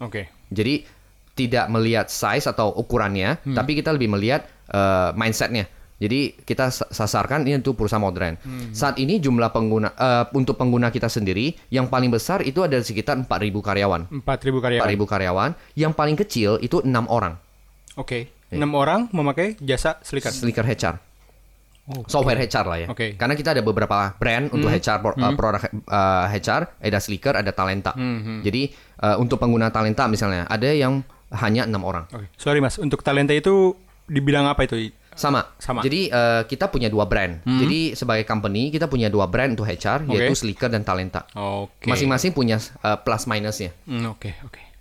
Oke. 0.05 0.29
Jadi 0.53 0.85
tidak 1.35 1.67
melihat 1.67 2.07
size 2.13 2.47
atau 2.47 2.71
ukurannya, 2.77 3.41
Hmm. 3.43 3.57
tapi 3.57 3.75
kita 3.75 3.91
lebih 3.91 4.13
melihat 4.13 4.45
eh, 4.65 5.11
mindsetnya. 5.13 5.69
Jadi 5.95 6.35
kita 6.37 6.69
sa- 6.69 6.87
sasarkan 6.87 7.43
ini 7.43 7.57
untuk 7.57 7.75
perusahaan 7.75 8.03
modern. 8.03 8.35
Hmm. 8.37 8.71
Saat 8.71 8.99
ini 8.99 9.17
jumlah 9.17 9.49
pengguna 9.49 9.89
eh, 9.91 10.25
untuk 10.33 10.55
pengguna 10.55 10.89
kita 10.89 11.07
sendiri 11.07 11.55
yang 11.69 11.87
paling 11.87 12.11
besar 12.11 12.43
itu 12.43 12.61
ada 12.61 12.77
sekitar 12.79 13.15
4.000 13.17 13.29
karyawan. 13.61 14.11
4.000 14.11 14.27
karyawan. 14.59 14.87
4.000 14.91 15.07
karyawan. 15.07 15.51
Yang 15.75 15.93
paling 15.95 16.17
kecil 16.17 16.51
itu 16.59 16.83
enam 16.83 17.07
orang. 17.07 17.39
Oke. 17.95 18.27
Iya. 18.51 18.59
Enam 18.59 18.75
orang 18.75 19.07
memakai 19.11 19.55
jasa 19.59 20.03
Slicker. 20.03 20.31
Slicker 20.31 20.63
HR. 20.63 20.99
Oke. 21.85 22.09
Software 22.09 22.41
HR 22.41 22.65
lah 22.65 22.79
ya. 22.81 22.87
Oke. 22.89 23.13
Karena 23.15 23.37
kita 23.37 23.53
ada 23.53 23.61
beberapa 23.61 24.17
brand 24.17 24.49
untuk 24.51 24.73
HR 24.73 24.99
pro- 24.99 25.15
uh, 25.15 25.33
produk 25.37 25.61
uh, 25.85 26.27
HR, 26.27 26.81
ada 26.81 26.99
Slicker, 26.99 27.37
ada 27.37 27.53
Talenta. 27.53 27.93
Jadi 28.41 28.73
uh, 28.99 29.21
untuk 29.21 29.37
pengguna 29.37 29.69
Talenta 29.69 30.09
misalnya 30.09 30.49
ada 30.49 30.65
yang 30.67 31.05
hanya 31.35 31.69
enam 31.69 31.85
orang. 31.85 32.09
Oke. 32.09 32.27
Sorry 32.35 32.59
Mas, 32.59 32.79
untuk 32.79 33.03
talenta 33.03 33.31
itu 33.31 33.77
dibilang 34.07 34.47
apa 34.47 34.65
itu? 34.65 34.93
Sama. 35.15 35.55
Sama. 35.63 35.81
Jadi 35.81 36.11
uh, 36.11 36.43
kita 36.45 36.69
punya 36.69 36.91
dua 36.91 37.07
brand. 37.07 37.41
Jadi 37.47 37.95
sebagai 37.95 38.27
company 38.27 38.69
kita 38.75 38.91
punya 38.91 39.09
dua 39.09 39.31
brand 39.31 39.55
untuk 39.55 39.67
HR 39.67 40.05
Oke. 40.05 40.19
yaitu 40.19 40.35
Slicker 40.35 40.69
dan 40.69 40.83
Talenta. 40.83 41.25
Oke. 41.39 41.87
Masing-masing 41.87 42.35
punya 42.35 42.59
uh, 42.83 42.99
plus 43.01 43.25
minusnya. 43.31 43.71
Hmm, 43.87 44.11
Oke, 44.11 44.35
oke. 44.43 44.74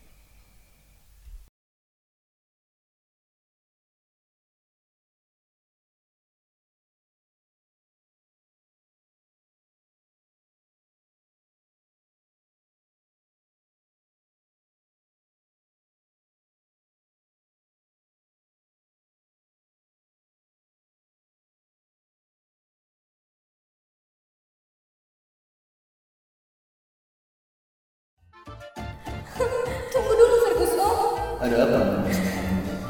Ada 31.44 31.58
apa? 31.68 31.80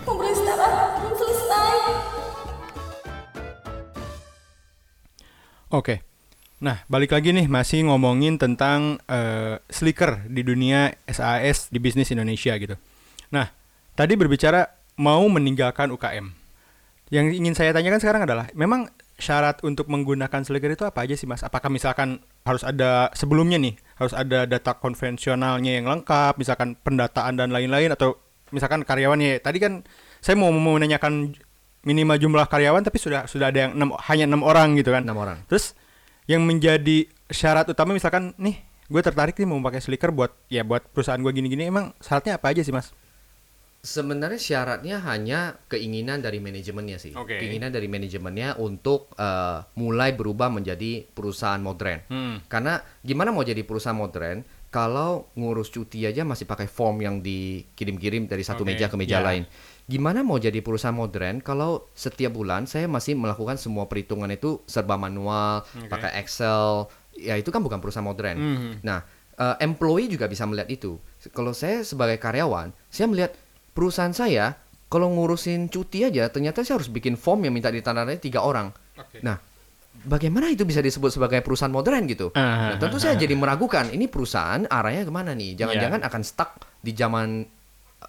Belum 0.05 1.15
selesai. 1.17 1.73
Oke. 5.73 6.05
Nah, 6.61 6.85
balik 6.85 7.17
lagi 7.17 7.33
nih 7.33 7.49
masih 7.49 7.89
ngomongin 7.89 8.37
tentang 8.37 9.01
eh, 9.09 9.57
slicker 9.73 10.29
di 10.29 10.45
dunia 10.45 10.93
SAS 11.09 11.73
di 11.73 11.81
bisnis 11.81 12.13
Indonesia 12.13 12.53
gitu. 12.61 12.77
Nah, 13.33 13.49
tadi 13.97 14.13
berbicara 14.13 14.69
mau 15.01 15.25
meninggalkan 15.25 15.89
UKM. 15.89 16.29
Yang 17.09 17.25
ingin 17.41 17.57
saya 17.57 17.73
tanyakan 17.73 17.99
sekarang 17.99 18.21
adalah, 18.29 18.45
memang 18.53 18.85
syarat 19.17 19.65
untuk 19.65 19.89
menggunakan 19.89 20.45
slicker 20.45 20.71
itu 20.71 20.85
apa 20.85 21.03
aja 21.03 21.17
sih 21.17 21.25
Mas? 21.25 21.41
Apakah 21.41 21.73
misalkan 21.73 22.21
harus 22.45 22.61
ada 22.61 23.09
sebelumnya 23.17 23.57
nih, 23.57 23.75
harus 23.97 24.13
ada 24.13 24.45
data 24.45 24.77
konvensionalnya 24.77 25.81
yang 25.81 25.89
lengkap, 25.89 26.37
misalkan 26.37 26.77
pendataan 26.79 27.35
dan 27.35 27.49
lain-lain 27.49 27.91
atau 27.91 28.22
misalkan 28.53 28.85
karyawannya. 28.85 29.41
Tadi 29.41 29.57
kan 29.57 29.81
saya 30.21 30.37
mau 30.37 30.53
mau 30.53 30.77
menanyakan 30.77 31.33
minimal 31.83 32.15
jumlah 32.15 32.45
karyawan 32.47 32.85
tapi 32.85 33.01
sudah 33.01 33.27
sudah 33.27 33.51
ada 33.51 33.67
yang 33.67 33.71
enam, 33.75 33.89
hanya 34.07 34.25
enam 34.29 34.45
orang 34.45 34.77
gitu 34.77 34.93
kan. 34.93 35.03
Enam 35.03 35.19
orang. 35.19 35.41
Terus 35.49 35.75
yang 36.29 36.45
menjadi 36.45 37.09
syarat 37.27 37.67
utama 37.67 37.91
misalkan 37.91 38.31
nih 38.39 38.63
gue 38.87 39.01
tertarik 39.01 39.35
nih 39.35 39.47
mau 39.47 39.59
pakai 39.59 39.81
slicker 39.83 40.13
buat 40.13 40.31
ya 40.47 40.63
buat 40.63 40.85
perusahaan 40.93 41.19
gue 41.19 41.33
gini-gini 41.33 41.67
emang 41.67 41.91
syaratnya 41.99 42.39
apa 42.39 42.53
aja 42.53 42.61
sih 42.63 42.71
mas? 42.71 42.93
Sebenarnya 43.83 44.39
syaratnya 44.39 45.03
hanya 45.03 45.59
keinginan 45.67 46.23
dari 46.23 46.39
manajemennya 46.39 46.95
sih. 47.03 47.11
Oke. 47.19 47.35
Keinginan 47.35 47.67
dari 47.67 47.91
manajemennya 47.91 48.55
untuk 48.63 49.11
eh, 49.19 49.59
mulai 49.75 50.15
berubah 50.15 50.47
menjadi 50.47 51.03
perusahaan 51.03 51.59
modern. 51.59 51.99
Hmm. 52.07 52.35
Karena 52.47 52.79
gimana 53.03 53.35
mau 53.35 53.43
jadi 53.43 53.59
perusahaan 53.67 53.97
modern 53.97 54.39
kalau 54.73 55.29
ngurus 55.37 55.69
cuti 55.69 56.01
aja 56.09 56.25
masih 56.25 56.49
pakai 56.49 56.65
form 56.65 57.05
yang 57.05 57.21
dikirim-kirim 57.21 58.25
dari 58.25 58.41
satu 58.41 58.65
Oke, 58.65 58.73
meja 58.73 58.89
ke 58.89 58.97
meja 58.97 59.21
ya. 59.21 59.25
lain. 59.29 59.45
Gimana 59.85 60.25
mau 60.25 60.41
jadi 60.41 60.65
perusahaan 60.65 60.97
modern 60.97 61.45
kalau 61.45 61.85
setiap 61.93 62.33
bulan 62.33 62.65
saya 62.65 62.89
masih 62.89 63.13
melakukan 63.13 63.61
semua 63.61 63.85
perhitungan 63.85 64.33
itu 64.33 64.65
serba 64.65 64.97
manual, 64.97 65.61
Oke. 65.61 65.93
pakai 65.93 66.17
Excel. 66.17 66.89
Ya 67.13 67.37
itu 67.37 67.53
kan 67.53 67.61
bukan 67.61 67.77
perusahaan 67.77 68.01
modern. 68.01 68.37
Mhm. 68.41 68.71
Nah, 68.81 69.05
eh, 69.37 69.55
employee 69.61 70.09
juga 70.09 70.25
bisa 70.25 70.49
melihat 70.49 70.65
itu. 70.73 70.97
Kalau 71.29 71.53
saya 71.53 71.85
sebagai 71.85 72.17
karyawan, 72.17 72.73
saya 72.89 73.05
melihat 73.05 73.37
perusahaan 73.77 74.09
saya 74.09 74.57
kalau 74.89 75.13
ngurusin 75.13 75.69
cuti 75.69 76.09
aja 76.09 76.33
ternyata 76.33 76.65
saya 76.65 76.81
harus 76.81 76.89
bikin 76.89 77.13
form 77.13 77.45
yang 77.45 77.53
minta 77.53 77.69
ditandatangani 77.69 78.17
tiga 78.17 78.41
orang. 78.41 78.73
Nah, 79.21 79.37
bagaimana 79.95 80.49
itu 80.49 80.63
bisa 80.63 80.79
disebut 80.79 81.09
sebagai 81.09 81.39
perusahaan 81.39 81.69
modern 81.69 82.03
gitu? 82.05 82.33
Ah, 82.33 82.73
Nah, 82.73 82.77
tentu 82.77 82.97
saya 82.97 83.13
jadi 83.15 83.33
meragukan 83.33 83.87
ini 83.87 84.05
perusahaan 84.05 84.65
arahnya 84.65 85.05
ke 85.05 85.13
mana 85.13 85.31
nih? 85.31 85.53
Jangan-jangan 85.55 86.01
Iya. 86.01 86.07
akan 86.09 86.21
stuck 86.21 86.51
di 86.79 86.91
zaman 86.91 87.45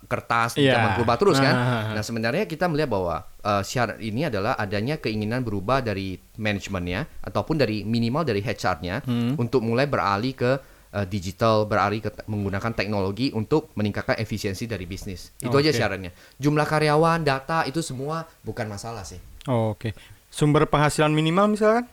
kertas, 0.04 0.58
di 0.58 0.66
Iya. 0.66 0.74
zaman 0.74 0.90
berubah 0.98 1.16
terus 1.16 1.38
kan? 1.38 1.54
Ah, 1.54 1.60
ah, 1.60 1.70
ah. 1.70 1.94
Nah, 1.94 2.02
sebenarnya 2.02 2.44
kita 2.44 2.66
melihat 2.66 2.90
bahwa 2.90 3.16
eh, 3.40 3.60
syarat 3.62 4.00
ini 4.00 4.24
adalah 4.24 4.56
adanya 4.56 4.96
keinginan 4.96 5.44
berubah 5.44 5.80
dari 5.80 6.16
manajemennya 6.34 7.04
ataupun 7.22 7.60
dari 7.60 7.84
minimal 7.84 8.24
dari 8.24 8.40
HR-nya 8.40 9.04
Hmm. 9.04 9.36
untuk 9.36 9.60
mulai 9.60 9.84
beralih 9.84 10.32
ke 10.32 10.52
eh, 10.90 11.04
digital, 11.04 11.66
beralih 11.66 11.98
ke 12.00 12.22
menggunakan 12.24 12.70
teknologi 12.70 13.34
untuk 13.34 13.74
meningkatkan 13.74 14.14
efisiensi 14.14 14.64
dari 14.64 14.86
bisnis. 14.86 15.34
Itu 15.36 15.50
aja 15.52 15.68
Oke. 15.68 15.74
syaratnya. 15.74 16.14
Jumlah 16.38 16.62
karyawan, 16.64 17.18
data 17.20 17.66
itu 17.66 17.82
semua 17.82 18.22
bukan 18.40 18.64
masalah 18.64 19.02
sih. 19.02 19.18
Oke. 19.44 19.90
Sumber 20.34 20.66
penghasilan 20.66 21.14
minimal 21.14 21.54
misalkan 21.54 21.86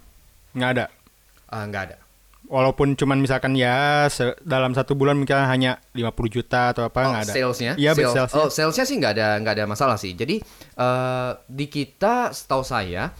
nggak 0.58 0.70
ada. 0.74 0.86
Ah, 1.46 1.70
nggak 1.70 1.84
ada. 1.86 1.98
Walaupun 2.50 2.98
cuman 2.98 3.22
misalkan 3.22 3.54
ya 3.54 4.10
dalam 4.42 4.74
satu 4.74 4.92
bulan 4.92 5.16
mungkin 5.16 5.40
hanya 5.40 5.78
50 5.94 6.02
juta 6.28 6.74
atau 6.74 6.84
apa 6.84 7.00
Oh, 7.06 7.12
nggak 7.14 7.24
ada. 7.24 7.34
salesnya? 7.38 7.74
Iya, 7.78 7.92
Sales- 7.94 8.12
salesnya. 8.12 8.36
Oh, 8.36 8.50
salesnya 8.50 8.84
sih 8.84 8.98
nggak 8.98 9.14
ada 9.16 9.28
nggak 9.40 9.54
ada 9.56 9.66
masalah 9.70 9.96
sih. 9.96 10.12
Jadi 10.12 10.42
eh, 10.76 11.32
di 11.46 11.66
kita, 11.70 12.34
setahu 12.34 12.66
saya, 12.66 13.14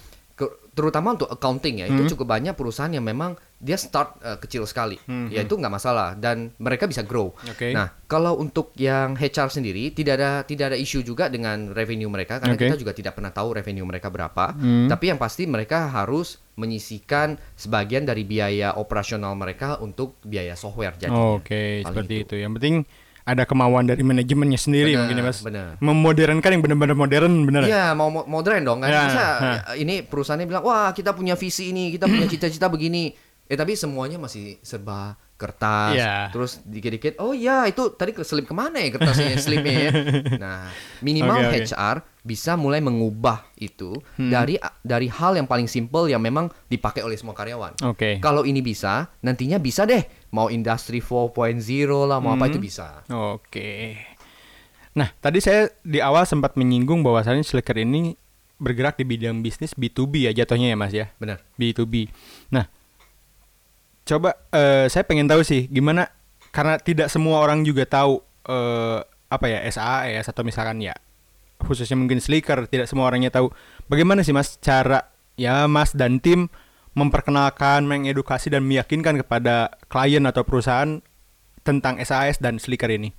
terutama 0.72 1.14
untuk 1.14 1.28
accounting 1.28 1.80
ya, 1.80 1.86
Hmm. 1.86 2.00
itu 2.00 2.16
cukup 2.16 2.32
banyak 2.32 2.54
perusahaan 2.54 2.88
yang 2.88 3.04
memang 3.04 3.36
dia 3.58 3.76
start 3.76 4.18
eh, 4.20 4.38
kecil 4.38 4.64
sekali. 4.64 4.96
Hmm, 5.04 5.28
Ya 5.28 5.44
itu 5.44 5.54
nggak 5.54 5.70
masalah 5.70 6.16
dan 6.16 6.56
mereka 6.58 6.88
bisa 6.88 7.04
grow. 7.04 7.36
Oke. 7.44 7.70
Nah, 7.72 7.92
kalau 8.06 8.36
untuk 8.36 8.72
yang 8.74 9.14
HR 9.14 9.52
sendiri 9.52 9.92
tidak 9.92 10.18
ada 10.18 10.32
tidak 10.42 10.72
ada 10.72 10.78
isu 10.78 11.02
juga 11.02 11.28
dengan 11.28 11.70
revenue 11.70 12.08
mereka 12.08 12.40
karena 12.40 12.56
Oke. 12.56 12.66
kita 12.66 12.78
juga 12.78 12.92
tidak 12.92 13.14
pernah 13.14 13.30
tahu 13.30 13.54
revenue 13.54 13.84
mereka 13.84 14.08
berapa. 14.08 14.56
Hmm. 14.56 14.88
Tapi 14.88 15.06
yang 15.08 15.20
pasti 15.20 15.44
mereka 15.46 15.88
harus 15.88 16.40
menyisikan 16.56 17.36
sebagian 17.54 18.04
dari 18.04 18.24
biaya 18.24 18.74
operasional 18.74 19.34
mereka 19.34 19.78
untuk 19.78 20.18
biaya 20.22 20.56
software 20.56 20.96
jadinya. 20.96 21.36
Oke, 21.36 21.82
Paling 21.82 21.86
seperti 21.86 22.14
itu. 22.16 22.26
itu. 22.26 22.36
Yang 22.40 22.52
penting 22.58 22.76
ada 23.24 23.44
kemauan 23.44 23.84
dari 23.84 24.02
manajemennya 24.02 24.58
sendiri 24.58 24.92
Benar, 24.92 25.00
mungkin 25.04 25.16
ya 25.16 25.24
Mas. 25.24 25.40
benar. 25.40 25.68
Memodernkan 25.78 26.50
yang 26.50 26.62
benar-benar 26.62 26.96
modern 26.96 27.34
benar. 27.44 27.62
Iya, 27.64 27.86
mau 27.92 28.10
mo- 28.10 28.26
modern 28.26 28.62
dong. 28.62 28.78
Nggak 28.80 28.90
Ya, 28.90 29.02
bisa 29.04 29.22
ha. 29.22 29.38
ya, 29.40 29.54
ini 29.76 30.02
perusahaannya 30.02 30.46
bilang, 30.46 30.64
"Wah, 30.64 30.90
kita 30.90 31.12
punya 31.12 31.34
visi 31.34 31.70
ini, 31.70 31.92
kita 31.92 32.06
punya 32.06 32.26
cita-cita 32.32 32.66
begini." 32.66 33.14
Eh, 33.46 33.56
tapi 33.56 33.76
semuanya 33.76 34.16
masih 34.16 34.58
serba 34.62 35.14
kertas. 35.36 35.92
Iya. 35.92 36.32
Terus 36.32 36.64
dikit-dikit, 36.64 37.18
"Oh 37.18 37.32
iya, 37.32 37.66
itu 37.66 37.92
tadi 37.92 38.12
keselip 38.12 38.46
ke 38.46 38.54
mana 38.54 38.78
ya 38.78 38.90
kertasnya 38.90 39.36
slipnya 39.36 39.74
ya?" 39.82 39.92
Nah, 40.40 40.72
minimal 41.00 41.36
Oke, 41.42 41.60
oke. 41.60 41.68
HR 41.68 41.96
bisa 42.22 42.54
mulai 42.54 42.80
mengubah 42.80 43.44
itu 43.56 43.92
Hmm. 44.16 44.30
dari 44.30 44.56
dari 44.80 45.10
hal 45.10 45.36
yang 45.36 45.46
paling 45.46 45.66
simple 45.66 46.08
yang 46.08 46.22
memang 46.22 46.48
dipakai 46.66 47.02
oleh 47.02 47.18
semua 47.18 47.34
karyawan. 47.34 47.76
Oke. 47.84 48.18
Kalau 48.18 48.46
ini 48.46 48.62
bisa, 48.62 49.10
nantinya 49.20 49.58
bisa 49.58 49.84
deh 49.84 50.00
mau 50.32 50.48
industri 50.48 50.98
4.0 50.98 51.60
lah, 52.08 52.18
mau 52.18 52.34
apa 52.34 52.48
Hmm. 52.48 52.52
itu 52.52 52.60
bisa. 52.60 53.04
Oke. 53.08 54.00
Nah, 54.92 55.12
tadi 55.20 55.40
saya 55.40 55.72
di 55.84 56.00
awal 56.00 56.24
sempat 56.24 56.56
menyinggung 56.56 57.00
bahwasannya 57.00 57.44
Slicker 57.44 57.76
ini 57.78 58.16
bergerak 58.58 58.96
di 58.96 59.04
bidang 59.04 59.40
bisnis 59.40 59.72
B2B 59.72 60.28
ya 60.28 60.32
jatuhnya 60.34 60.72
ya 60.72 60.78
Mas 60.78 60.92
ya. 60.92 61.12
Benar. 61.16 61.40
B2B. 61.56 62.12
Nah, 62.50 62.68
coba 64.04 64.36
eh, 64.52 64.86
saya 64.88 65.04
pengen 65.04 65.28
tahu 65.28 65.42
sih 65.42 65.68
gimana 65.68 66.10
karena 66.52 66.76
tidak 66.76 67.08
semua 67.08 67.40
orang 67.40 67.64
juga 67.64 67.86
tahu 67.86 68.20
eh, 68.46 69.00
apa 69.32 69.46
ya 69.48 69.64
SAS 69.66 70.28
atau 70.28 70.44
misalkan 70.44 70.84
ya 70.84 70.92
khususnya 71.62 71.96
mungkin 71.96 72.20
Slicker 72.20 72.66
tidak 72.68 72.90
semua 72.90 73.08
orangnya 73.08 73.32
tahu 73.32 73.54
bagaimana 73.88 74.26
sih 74.26 74.34
Mas 74.34 74.58
cara 74.58 75.08
ya 75.38 75.70
Mas 75.70 75.94
dan 75.94 76.20
tim 76.20 76.52
memperkenalkan, 76.92 77.88
mengedukasi 77.88 78.52
dan 78.52 78.68
meyakinkan 78.68 79.24
kepada 79.24 79.72
klien 79.88 80.24
atau 80.28 80.44
perusahaan 80.44 81.00
tentang 81.64 82.02
SAS 82.04 82.42
dan 82.42 82.60
Slicker 82.60 82.92
ini. 82.92 83.16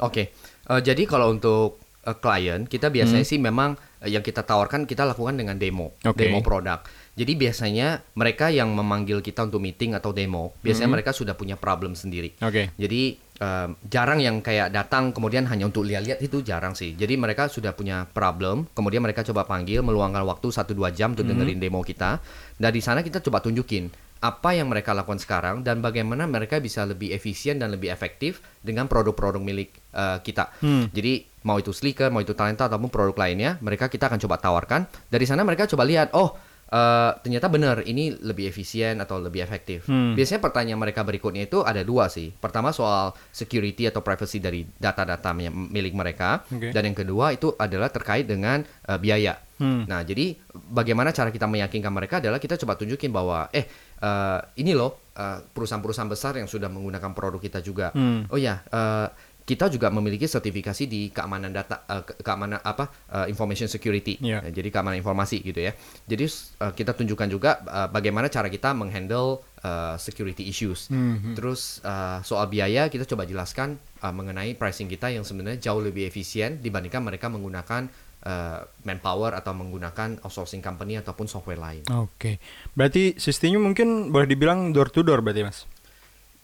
Oke, 0.00 0.30
eh, 0.32 0.80
jadi 0.80 1.02
kalau 1.04 1.34
untuk 1.34 1.82
eh, 2.06 2.16
klien 2.16 2.64
kita 2.64 2.88
biasanya 2.88 3.26
sih 3.26 3.42
memang 3.42 3.74
eh, 4.00 4.14
yang 4.14 4.22
kita 4.22 4.46
tawarkan 4.46 4.86
kita 4.86 5.02
lakukan 5.04 5.34
dengan 5.34 5.58
demo, 5.58 5.98
Oke. 6.06 6.24
demo 6.24 6.40
produk. 6.40 6.80
Jadi 7.18 7.36
biasanya 7.36 8.00
mereka 8.16 8.48
yang 8.48 8.72
memanggil 8.72 9.20
kita 9.20 9.44
untuk 9.44 9.60
meeting 9.60 9.92
atau 9.92 10.14
demo, 10.14 10.56
biasanya 10.62 10.88
mereka 10.88 11.10
sudah 11.10 11.34
punya 11.34 11.58
problem 11.58 11.98
sendiri. 11.98 12.38
Oke. 12.40 12.72
Jadi 12.78 13.18
eh, 13.40 13.68
jarang 13.88 14.20
yang 14.20 14.44
kayak 14.44 14.70
datang 14.70 15.10
kemudian 15.10 15.48
hanya 15.48 15.66
untuk 15.66 15.88
lihat-lihat 15.88 16.20
itu 16.20 16.44
jarang 16.44 16.76
sih. 16.76 16.94
Jadi 16.94 17.16
mereka 17.16 17.48
sudah 17.48 17.72
punya 17.72 18.04
problem, 18.06 18.68
kemudian 18.76 19.00
mereka 19.00 19.24
coba 19.26 19.48
panggil 19.48 19.80
meluangkan 19.80 20.22
waktu 20.28 20.52
1-2 20.52 20.76
jam 20.92 21.16
untuk 21.16 21.26
dengerin 21.26 21.58
demo 21.58 21.80
kita. 21.80 22.20
Dari 22.60 22.80
sana 22.84 23.00
kita 23.00 23.24
coba 23.24 23.40
tunjukin 23.40 23.88
apa 24.20 24.52
yang 24.52 24.68
mereka 24.68 24.92
lakukan 24.92 25.16
sekarang 25.16 25.64
dan 25.64 25.80
bagaimana 25.80 26.28
mereka 26.28 26.60
bisa 26.60 26.84
lebih 26.84 27.16
efisien 27.16 27.56
dan 27.56 27.72
lebih 27.72 27.88
efektif 27.88 28.44
dengan 28.60 28.84
produk-produk 28.84 29.40
milik 29.40 29.72
eh, 29.96 30.18
kita. 30.20 30.52
Hmm. 30.60 30.92
Jadi 30.92 31.24
mau 31.48 31.56
itu 31.56 31.72
Slicker, 31.72 32.12
mau 32.12 32.20
itu 32.20 32.36
Talenta 32.36 32.68
ataupun 32.68 32.92
produk 32.92 33.16
lainnya, 33.16 33.56
mereka 33.64 33.88
kita 33.88 34.12
akan 34.12 34.20
coba 34.20 34.36
tawarkan. 34.36 34.84
Dari 35.08 35.24
sana 35.24 35.40
mereka 35.40 35.64
coba 35.64 35.88
lihat, 35.88 36.12
oh 36.12 36.36
eh, 36.70 37.10
ternyata 37.20 37.50
benar 37.50 37.82
ini 37.84 38.14
lebih 38.14 38.46
efisien 38.48 39.02
atau 39.02 39.18
lebih 39.18 39.42
efektif. 39.42 39.90
Hmm. 39.90 40.14
Biasanya 40.14 40.40
pertanyaan 40.40 40.80
mereka 40.80 41.02
berikutnya 41.02 41.44
itu 41.50 41.66
ada 41.66 41.82
dua 41.82 42.06
sih. 42.06 42.30
Pertama 42.30 42.70
soal 42.70 43.12
security 43.34 43.90
atau 43.90 44.00
privacy 44.00 44.38
dari 44.38 44.62
data-data 44.64 45.34
mi- 45.34 45.50
milik 45.50 45.92
mereka, 45.92 46.46
Oke. 46.48 46.70
dan 46.70 46.82
yang 46.86 46.96
kedua 46.96 47.34
itu 47.34 47.52
adalah 47.58 47.90
terkait 47.90 48.24
dengan 48.30 48.62
eh, 48.62 48.98
biaya. 48.98 49.36
Hmm. 49.60 49.84
Nah, 49.84 50.00
jadi 50.00 50.40
bagaimana 50.56 51.12
cara 51.12 51.28
kita 51.28 51.44
meyakinkan 51.44 51.92
mereka 51.92 52.16
adalah 52.16 52.40
kita 52.40 52.56
coba 52.56 52.80
tunjukin 52.80 53.12
bahwa 53.12 53.52
eh 53.52 53.68
eh, 54.00 54.40
ini 54.56 54.72
loh 54.72 55.12
perusahaan-perusahaan 55.52 56.08
besar 56.08 56.40
yang 56.40 56.48
sudah 56.48 56.72
menggunakan 56.72 57.12
produk 57.12 57.36
kita 57.36 57.60
juga. 57.60 57.92
Hmm. 57.92 58.24
Oh 58.32 58.40
ya, 58.40 58.64
eh, 58.64 59.08
kita 59.50 59.66
juga 59.66 59.90
memiliki 59.90 60.30
sertifikasi 60.30 60.86
di 60.86 61.10
keamanan 61.10 61.50
data, 61.50 61.82
ke- 62.06 62.22
keamanan 62.22 62.62
apa 62.62 62.86
eh, 63.10 63.26
information 63.26 63.66
security. 63.66 64.22
Iya. 64.22 64.46
Eh, 64.46 64.54
jadi 64.54 64.70
keamanan 64.70 65.02
informasi 65.02 65.42
gitu 65.42 65.58
ya. 65.58 65.74
Jadi 66.06 66.24
eh, 66.30 66.72
kita 66.78 66.94
tunjukkan 66.94 67.26
juga 67.26 67.58
eh, 67.66 67.88
bagaimana 67.90 68.30
cara 68.30 68.46
kita 68.46 68.70
menghandle 68.70 69.42
eh, 69.58 69.98
security 69.98 70.46
issues. 70.46 70.86
Mhm. 70.94 71.34
Terus 71.34 71.82
eh, 71.82 72.22
soal 72.22 72.46
biaya 72.46 72.86
kita 72.86 73.02
coba 73.10 73.26
jelaskan 73.26 73.74
eh, 73.98 74.14
mengenai 74.14 74.54
pricing 74.54 74.86
kita 74.86 75.10
yang 75.10 75.26
sebenarnya 75.26 75.58
jauh 75.58 75.82
lebih 75.82 76.06
efisien 76.06 76.62
dibandingkan 76.62 77.02
mereka 77.02 77.26
menggunakan 77.26 77.90
eh, 78.22 78.60
manpower 78.86 79.34
atau 79.34 79.50
menggunakan 79.50 80.22
outsourcing 80.22 80.62
company 80.62 80.94
ataupun 80.94 81.26
software 81.26 81.58
lain. 81.58 81.82
Oke. 81.90 82.38
Berarti 82.78 83.18
sistemnya 83.18 83.58
mungkin 83.58 84.14
boleh 84.14 84.30
dibilang 84.30 84.70
door 84.70 84.94
to 84.94 85.02
door 85.02 85.18
berarti 85.24 85.42
Mas. 85.42 85.66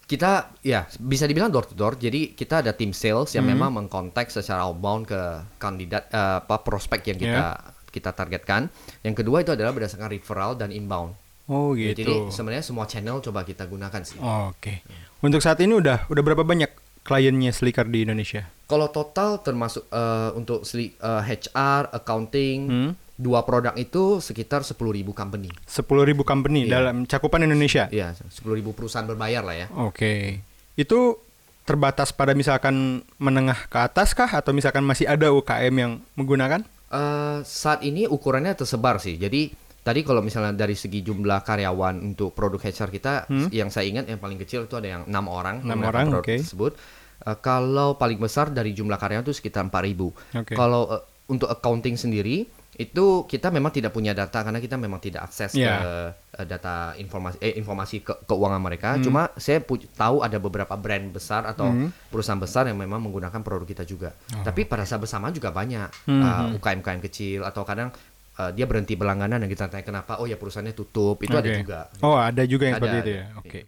Kita 0.07 0.31
ya 0.61 0.87
bisa 0.97 1.23
dibilang 1.23 1.51
door 1.51 1.63
to 1.63 1.75
door. 1.75 1.93
Jadi 1.93 2.31
kita 2.31 2.63
ada 2.63 2.71
tim 2.71 2.89
sales 2.91 3.27
yang 3.31 3.43
Hmm. 3.43 3.53
memang 3.53 3.71
mengkontak 3.77 4.27
secara 4.27 4.63
outbound 4.63 5.03
ke 5.05 5.19
kandidat 5.57 6.07
eh, 6.07 6.39
apa 6.39 6.57
prospek 6.57 7.03
yang 7.05 7.19
kita 7.19 7.43
Ya. 7.51 7.75
kita 7.89 8.11
targetkan. 8.11 8.71
Yang 9.01 9.15
kedua 9.17 9.41
itu 9.41 9.51
adalah 9.51 9.69
berdasarkan 9.69 10.07
referral 10.07 10.55
dan 10.55 10.71
inbound. 10.71 11.11
Oh 11.45 11.71
Ya, 11.73 11.91
gitu. 11.91 12.03
Jadi 12.03 12.13
sebenarnya 12.29 12.59
semua 12.61 12.85
channel 12.85 13.19
coba 13.19 13.43
kita 13.43 13.63
gunakan 13.63 14.01
sih. 14.01 14.15
Oke. 14.17 14.79
Untuk 15.19 15.39
saat 15.39 15.59
ini 15.59 15.73
udah 15.73 16.07
udah 16.07 16.21
berapa 16.21 16.41
banyak 16.41 16.71
kliennya 17.01 17.51
Slicker 17.51 17.83
di 17.85 18.03
Indonesia? 18.03 18.47
Kalau 18.63 18.87
total 18.87 19.39
termasuk 19.41 19.87
eh, 19.87 20.29
untuk 20.33 20.63
sli- 20.63 20.91
eh, 20.93 21.21
HR, 21.25 21.91
accounting, 21.93 22.59
Hmm. 22.65 22.91
Dua 23.17 23.41
produk 23.43 23.73
itu 23.73 24.21
sekitar 24.21 24.61
10.000 24.61 24.77
company. 25.11 25.49
10.000 25.65 25.83
company 26.21 26.69
Iya. 26.69 26.71
dalam 26.79 27.09
cakupan 27.09 27.41
Indonesia. 27.41 27.89
Iya, 27.89 28.13
10.000 28.13 28.77
perusahaan 28.77 29.09
berbayar 29.09 29.41
lah 29.41 29.55
ya. 29.57 29.67
Oke. 29.73 30.45
Itu 30.77 31.17
terbatas 31.65 32.13
pada 32.13 32.31
misalkan 32.31 33.01
menengah 33.17 33.67
ke 33.67 33.77
atas 33.81 34.13
kah 34.13 34.29
atau 34.29 34.53
misalkan 34.53 34.85
masih 34.85 35.09
ada 35.09 35.33
UKM 35.33 35.73
yang 35.75 35.91
menggunakan? 36.13 36.61
Eh, 36.87 37.39
saat 37.43 37.83
ini 37.83 38.05
ukurannya 38.07 38.55
tersebar 38.55 39.01
sih. 39.01 39.17
Jadi 39.19 39.51
tadi 39.83 40.05
kalau 40.05 40.21
misalnya 40.23 40.53
dari 40.55 40.77
segi 40.77 41.03
jumlah 41.03 41.43
karyawan 41.43 41.99
untuk 41.99 42.31
produk 42.31 42.61
HR 42.61 42.89
kita, 42.93 43.13
yang 43.51 43.67
saya 43.67 43.89
ingat 43.89 44.07
yang 44.07 44.21
paling 44.21 44.37
kecil 44.37 44.69
itu 44.69 44.77
ada 44.77 44.87
yang 44.87 45.03
enam 45.09 45.25
orang. 45.27 45.59
Hmm? 45.59 45.67
Enam 45.73 45.79
orang, 45.83 46.07
produk 46.13 46.23
oke. 46.23 46.35
tersebut. 46.39 46.71
Eh, 47.25 47.37
kalau 47.41 47.97
paling 47.97 48.21
besar 48.21 48.53
dari 48.53 48.71
jumlah 48.71 48.95
karyawan 48.95 49.25
itu 49.25 49.35
sekitar 49.35 49.65
4.000. 49.67 50.13
Oke. 50.37 50.53
Kalau 50.53 50.87
eh, 50.93 51.03
untuk 51.27 51.51
accounting 51.51 51.99
sendiri 51.99 52.47
itu 52.77 53.05
kita 53.25 53.49
memang 53.49 53.69
tidak 53.69 53.89
punya 53.89 54.13
data 54.13 54.39
karena 54.39 54.57
kita 54.57 54.77
memang 54.77 55.01
tidak 55.01 55.25
akses 55.25 55.51
Iya. 55.51 55.73
ke 55.75 55.91
eh, 56.37 56.45
data 56.45 56.93
informasi 56.93 57.37
eh, 57.39 57.57
informasi 57.57 57.95
ke 58.01 58.13
keuangan 58.23 58.61
mereka. 58.61 58.93
Hmm. 58.93 59.01
Cuma 59.01 59.21
saya 59.33 59.59
pu- 59.59 59.81
tahu 59.89 60.21
ada 60.21 60.37
beberapa 60.37 60.73
brand 60.73 61.09
besar 61.09 61.43
atau 61.43 61.67
Hmm. 61.67 61.89
perusahaan 62.07 62.37
besar 62.37 62.69
yang 62.69 62.77
memang 62.77 63.01
menggunakan 63.01 63.41
produk 63.41 63.65
kita 63.65 63.81
juga. 63.81 64.13
Oh. 64.31 64.45
Tapi 64.45 64.63
pada 64.63 64.85
saat 64.85 65.01
bersamaan 65.01 65.33
juga 65.33 65.49
banyak 65.49 65.89
Hmm, 66.05 66.21
uh, 66.21 66.55
UKM-UKM 66.55 67.01
kecil 67.01 67.41
atau 67.41 67.65
kadang 67.65 67.89
uh, 68.37 68.53
dia 68.53 68.63
berhenti 68.63 68.93
berlangganan 68.93 69.41
dan 69.41 69.49
kita 69.49 69.65
tanya 69.65 69.81
kenapa? 69.81 70.21
Oh 70.21 70.29
ya 70.29 70.37
perusahaannya 70.37 70.71
tutup. 70.71 71.17
Itu 71.19 71.33
ada 71.33 71.49
Oke. 71.49 71.57
juga. 71.57 71.79
Oh, 71.99 72.13
ada 72.13 72.45
juga 72.45 72.69
yang 72.69 72.77
Ada, 72.77 72.85
seperti 72.85 72.97
itu 73.01 73.09
ada. 73.09 73.17
ya. 73.17 73.25
Oke. 73.41 73.59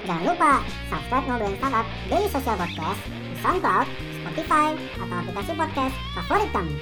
Jangan 0.00 0.24
lupa 0.24 0.52
subscribe 0.88 1.24
Ngobrolin 1.28 1.56
Startup 1.60 1.86
Daily 2.08 2.28
Social 2.32 2.56
Podcast 2.56 3.02
SoundCloud, 3.40 3.88
Spotify, 4.20 4.76
atau 5.00 5.16
aplikasi 5.16 5.52
podcast 5.56 5.96
favorit 6.12 6.50
kamu. 6.52 6.74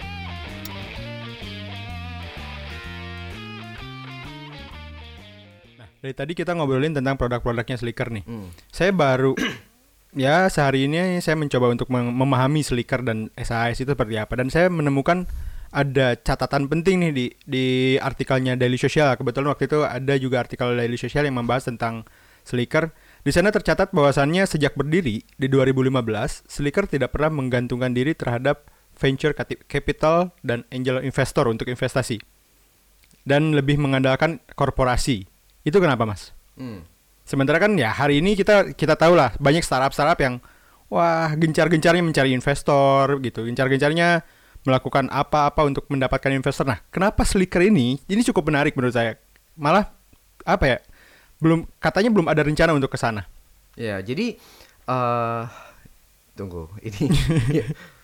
Nah, 5.78 5.88
dari 6.02 6.14
tadi 6.18 6.32
kita 6.34 6.58
ngobrolin 6.58 6.98
tentang 6.98 7.14
produk-produknya 7.14 7.78
Slicker 7.78 8.10
nih. 8.10 8.26
Hmm. 8.26 8.50
Saya 8.74 8.90
baru 8.90 9.38
ya 10.18 10.50
sehari 10.50 10.90
ini 10.90 11.22
saya 11.22 11.38
mencoba 11.38 11.70
untuk 11.70 11.86
mem- 11.94 12.10
memahami 12.10 12.66
Slicker 12.66 13.06
dan 13.06 13.30
SAS 13.38 13.78
itu 13.78 13.94
seperti 13.94 14.18
apa 14.18 14.34
dan 14.34 14.50
saya 14.50 14.66
menemukan 14.66 15.30
ada 15.70 16.16
catatan 16.18 16.66
penting 16.66 17.06
nih 17.06 17.12
di 17.14 17.26
di 17.46 17.66
artikelnya 18.02 18.58
Daily 18.58 18.80
Social. 18.80 19.14
Kebetulan 19.14 19.54
waktu 19.54 19.70
itu 19.70 19.86
ada 19.86 20.14
juga 20.18 20.42
artikel 20.42 20.74
Daily 20.74 20.98
Social 20.98 21.22
yang 21.22 21.38
membahas 21.38 21.70
tentang 21.70 22.02
Slicker. 22.42 22.90
Di 23.28 23.36
sana 23.36 23.52
tercatat 23.52 23.92
bahwasannya 23.92 24.48
sejak 24.48 24.72
berdiri 24.72 25.20
di 25.36 25.46
2015, 25.52 26.48
Slicker 26.48 26.88
tidak 26.88 27.12
pernah 27.12 27.28
menggantungkan 27.28 27.92
diri 27.92 28.16
terhadap 28.16 28.72
venture 28.96 29.36
capital 29.68 30.32
dan 30.40 30.64
angel 30.72 31.04
investor 31.04 31.44
untuk 31.44 31.68
investasi 31.68 32.24
dan 33.28 33.52
lebih 33.52 33.76
mengandalkan 33.76 34.40
korporasi. 34.56 35.28
Itu 35.60 35.76
kenapa, 35.76 36.08
Mas? 36.08 36.32
Hmm. 36.56 36.88
Sementara 37.28 37.60
kan 37.60 37.76
ya 37.76 37.92
hari 37.92 38.24
ini 38.24 38.32
kita 38.32 38.72
kita 38.72 38.96
tahu 38.96 39.12
lah 39.12 39.36
banyak 39.36 39.60
startup-startup 39.60 40.16
yang 40.24 40.40
wah 40.88 41.28
gencar-gencarnya 41.36 42.00
mencari 42.00 42.32
investor 42.32 43.20
gitu, 43.20 43.44
gencar-gencarnya 43.44 44.24
melakukan 44.64 45.12
apa-apa 45.12 45.68
untuk 45.68 45.84
mendapatkan 45.92 46.32
investor. 46.32 46.64
Nah, 46.64 46.80
kenapa 46.88 47.28
Slicker 47.28 47.60
ini 47.60 48.00
ini 48.08 48.24
cukup 48.24 48.48
menarik 48.48 48.72
menurut 48.72 48.96
saya. 48.96 49.20
Malah 49.52 49.92
apa 50.48 50.64
ya? 50.64 50.80
Belum 51.38 51.66
katanya 51.78 52.10
belum 52.10 52.26
ada 52.26 52.42
rencana 52.42 52.74
untuk 52.74 52.90
ke 52.90 52.98
sana. 52.98 53.26
Ya, 53.78 54.02
jadi 54.02 54.38
eh 54.88 55.42
tunggu 56.34 56.70
ini. 56.82 57.10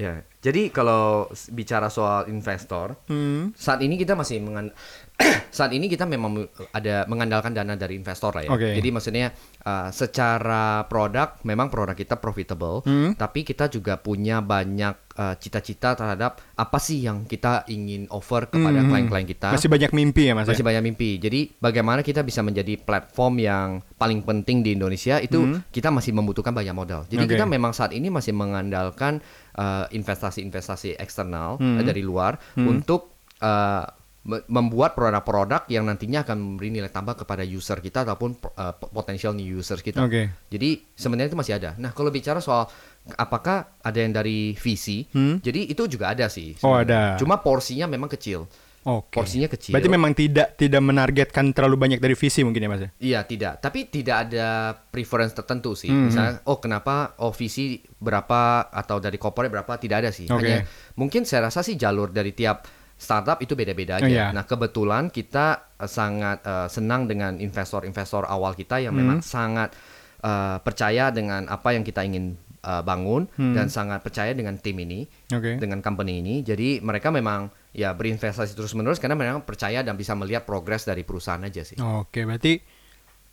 ya. 0.00 0.08
ya, 0.08 0.14
jadi 0.40 0.72
kalau 0.72 1.28
bicara 1.50 1.86
soal 1.88 2.24
investor, 2.26 2.96
Hmm. 3.04 3.52
saat 3.52 3.80
ini 3.80 3.94
kita 3.94 4.16
masih 4.16 4.40
mengan 4.40 4.72
saat 5.52 5.68
ini 5.70 5.84
kita 5.84 6.08
memang 6.08 6.48
ada 6.72 7.04
mengandalkan 7.04 7.52
dana 7.52 7.76
dari 7.76 7.92
investor 7.92 8.32
lah 8.32 8.48
ya. 8.48 8.50
Oke. 8.50 8.72
Jadi 8.72 8.88
maksudnya 8.88 9.36
uh, 9.60 9.92
secara 9.92 10.64
produk 10.84 11.36
memang 11.42 11.68
produk 11.68 11.92
kita 11.92 12.16
profitable, 12.16 12.80
Hmm. 12.82 13.12
tapi 13.14 13.44
kita 13.44 13.68
juga 13.68 13.96
punya 13.96 14.40
banyak 14.40 14.96
uh, 15.12 15.36
cita-cita 15.36 15.92
terhadap 15.92 16.40
apa 16.54 16.78
sih 16.78 17.04
yang 17.04 17.24
kita 17.24 17.68
ingin 17.68 18.08
offer 18.08 18.48
kepada 18.48 18.80
Hmm. 18.80 18.88
klien-klien 18.88 19.28
kita. 19.28 19.52
Masih 19.52 19.68
banyak 19.68 19.92
mimpi 19.92 20.22
ya, 20.24 20.32
Mas. 20.32 20.48
ya? 20.48 20.56
Masih 20.56 20.64
banyak 20.64 20.82
mimpi. 20.82 21.20
Jadi 21.20 21.52
bagaimana 21.54 22.00
kita 22.00 22.22
bisa 22.22 22.40
menjadi 22.40 22.80
platform 22.80 23.34
yang 23.38 23.68
paling 23.94 24.24
penting 24.24 24.64
di 24.64 24.72
Indonesia 24.72 25.20
itu 25.20 25.36
kita 25.68 25.92
masih 25.92 26.10
membutuhkan 26.10 26.50
banyak 26.50 26.72
modal. 26.72 27.04
Jadi 27.04 27.20
Hmm. 27.20 27.28
Oke. 27.28 27.36
kita 27.36 27.44
memang 27.44 27.72
saat 27.72 27.92
ini 27.92 28.08
masih 28.08 28.32
mengandalkan 28.32 29.20
uh, 29.54 29.86
investasi-investasi 29.90 30.94
eksternal 30.96 31.56
Hmm. 31.56 31.78
uh, 31.78 31.82
dari 31.82 32.00
luar 32.00 32.36
untuk 32.54 33.10
uh, 33.38 33.84
me- 34.20 34.44
membuat 34.46 34.92
produk-produk 34.92 35.64
yang 35.66 35.82
nantinya 35.82 36.22
akan 36.22 36.36
memberi 36.36 36.68
nilai 36.70 36.88
tambah 36.88 37.16
kepada 37.16 37.40
user 37.40 37.78
kita 37.78 38.04
ataupun 38.04 38.30
uh, 38.52 38.72
potensial 38.90 39.32
new 39.32 39.48
users 39.50 39.80
kita. 39.80 39.98
Oke. 39.98 40.28
Jadi 40.46 40.84
sebenarnya 40.92 41.30
itu 41.30 41.38
masih 41.38 41.54
ada. 41.56 41.72
Nah 41.74 41.90
kalau 41.90 42.08
bicara 42.08 42.38
soal 42.38 42.68
apakah 43.16 43.80
ada 43.80 43.96
yang 43.96 44.12
dari 44.12 44.52
VC, 44.54 45.08
Hmm. 45.08 45.40
jadi 45.40 45.66
itu 45.66 45.88
juga 45.88 46.12
ada 46.12 46.28
sih. 46.28 46.52
Oh, 46.60 46.76
sebenarnya. 46.76 47.16
ada. 47.16 47.18
Cuma 47.18 47.40
porsinya 47.40 47.86
memang 47.86 48.08
kecil. 48.08 48.44
Oke. 48.80 49.12
Porsinya 49.20 49.44
kecil. 49.44 49.76
Berarti 49.76 49.90
memang 49.92 50.16
tidak 50.16 50.56
tidak 50.56 50.80
menargetkan 50.80 51.52
terlalu 51.52 51.76
banyak 51.76 52.00
dari 52.00 52.16
visi 52.16 52.40
mungkin 52.40 52.64
ya, 52.64 52.68
Mas. 52.72 52.80
ya? 52.80 52.88
Iya 52.96 53.20
tidak, 53.28 53.54
tapi 53.60 53.92
tidak 53.92 54.16
ada 54.28 54.72
preference 54.88 55.36
tertentu 55.36 55.76
sih. 55.76 55.92
Hmm. 55.92 56.08
Misalnya, 56.08 56.40
oh 56.48 56.56
kenapa 56.56 57.12
oh 57.20 57.28
visi 57.28 57.76
berapa 58.00 58.72
atau 58.72 58.96
dari 58.96 59.20
corporate 59.20 59.52
berapa 59.52 59.72
tidak 59.76 59.96
ada 60.06 60.10
sih. 60.10 60.24
Oke. 60.32 60.40
Hanya 60.40 60.58
mungkin 60.96 61.28
saya 61.28 61.52
rasa 61.52 61.60
sih 61.60 61.76
jalur 61.76 62.08
dari 62.08 62.32
tiap 62.32 62.64
startup 62.96 63.40
itu 63.44 63.52
beda-beda 63.56 64.00
aja. 64.00 64.04
Oh, 64.04 64.08
iya. 64.08 64.28
Nah 64.32 64.44
kebetulan 64.44 65.12
kita 65.12 65.76
eh, 65.76 65.88
sangat 65.88 66.40
eh, 66.44 66.68
senang 66.72 67.04
dengan 67.04 67.36
investor-investor 67.36 68.24
awal 68.28 68.56
kita 68.56 68.80
yang 68.80 68.96
memang 68.96 69.20
Hmm. 69.20 69.28
sangat 69.28 69.76
eh, 70.20 70.56
percaya 70.60 71.12
dengan 71.12 71.48
apa 71.48 71.76
yang 71.76 71.84
kita 71.84 72.00
ingin 72.04 72.36
eh, 72.60 72.82
bangun 72.82 73.24
Hmm. 73.34 73.52
dan 73.52 73.66
sangat 73.66 74.00
percaya 74.00 74.30
dengan 74.30 74.56
tim 74.56 74.76
ini, 74.76 75.08
Oke. 75.30 75.56
dengan 75.56 75.80
company 75.80 76.20
ini. 76.20 76.34
Jadi 76.40 76.80
mereka 76.80 77.08
memang 77.08 77.48
ya 77.70 77.90
berinvestasi 77.90 78.52
terus-menerus 78.52 78.98
karena 78.98 79.14
memang 79.14 79.40
percaya 79.40 79.80
dan 79.80 79.94
bisa 79.94 80.12
melihat 80.12 80.42
progres 80.42 80.82
dari 80.82 81.00
perusahaan 81.00 81.40
aja 81.40 81.62
sih. 81.62 81.78
Oke, 81.78 82.22
berarti 82.22 82.60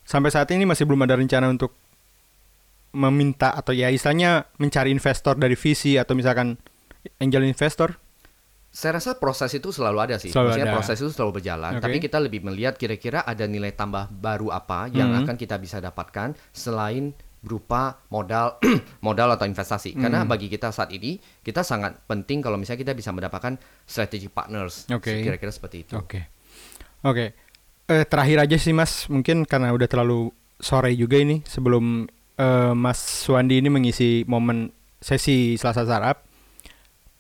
sampai 0.01 0.29
saat 0.29 0.47
ini 0.49 0.63
masih 0.63 0.83
belum 0.83 1.03
ada 1.03 1.15
rencana 1.15 1.47
untuk 1.47 1.75
meminta 2.93 3.51
atau 3.51 3.75
ya 3.75 3.91
istilahnya 3.91 4.47
mencari 4.57 4.89
investor 4.89 5.35
dari 5.35 5.53
visi 5.53 5.99
atau 5.99 6.15
misalkan 6.15 6.55
angel 7.19 7.43
investor. 7.43 7.99
Saya 8.67 9.01
rasa 9.01 9.17
proses 9.17 9.49
itu 9.51 9.73
selalu 9.73 9.97
ada 9.99 10.15
sih. 10.17 10.29
Selalu 10.29 10.53
Maksudnya 10.53 10.69
ada. 10.69 10.75
proses 10.77 10.97
itu 10.97 11.09
selalu 11.09 11.31
berjalan. 11.41 11.71
Oke. 11.75 11.83
Tapi 11.83 11.97
kita 11.97 12.17
lebih 12.19 12.41
melihat 12.43 12.77
kira-kira 12.77 13.19
ada 13.21 13.43
nilai 13.43 13.73
tambah 13.73 14.05
baru 14.07 14.53
apa 14.53 14.85
yang 14.87 15.11
Hmm. 15.11 15.25
akan 15.25 15.35
kita 15.35 15.57
bisa 15.57 15.77
dapatkan 15.79 16.37
selain 16.53 17.11
berupa 17.41 18.01
modal 18.09 18.57
modal 19.05 19.37
atau 19.37 19.45
investasi. 19.45 19.95
Hmm. 19.95 20.01
Karena 20.07 20.19
bagi 20.25 20.49
kita 20.49 20.73
saat 20.73 20.89
ini 20.93 21.21
kita 21.41 21.61
sangat 21.61 22.03
penting 22.09 22.41
kalau 22.41 22.57
misalnya 22.59 22.81
kita 22.83 22.93
bisa 22.97 23.13
mendapatkan 23.13 23.57
strategic 23.85 24.33
partners. 24.33 24.89
Oke. 24.89 25.23
Kira-kira 25.23 25.51
seperti 25.53 25.87
itu. 25.87 25.93
Oke. 25.95 26.27
Oke. 27.05 27.33
Eh, 27.87 28.03
terakhir 28.03 28.43
aja 28.43 28.57
sih 28.59 28.75
Mas, 28.75 29.07
mungkin 29.07 29.47
karena 29.47 29.71
udah 29.71 29.87
terlalu 29.87 30.35
sore 30.59 30.91
juga 30.97 31.15
ini 31.15 31.39
sebelum 31.47 32.03
eh, 32.35 32.73
Mas 32.75 32.99
Suwandi 32.99 33.63
ini 33.63 33.71
mengisi 33.71 34.27
momen 34.27 34.75
sesi 34.99 35.55
Selasa 35.55 35.87
Startup. 35.87 36.17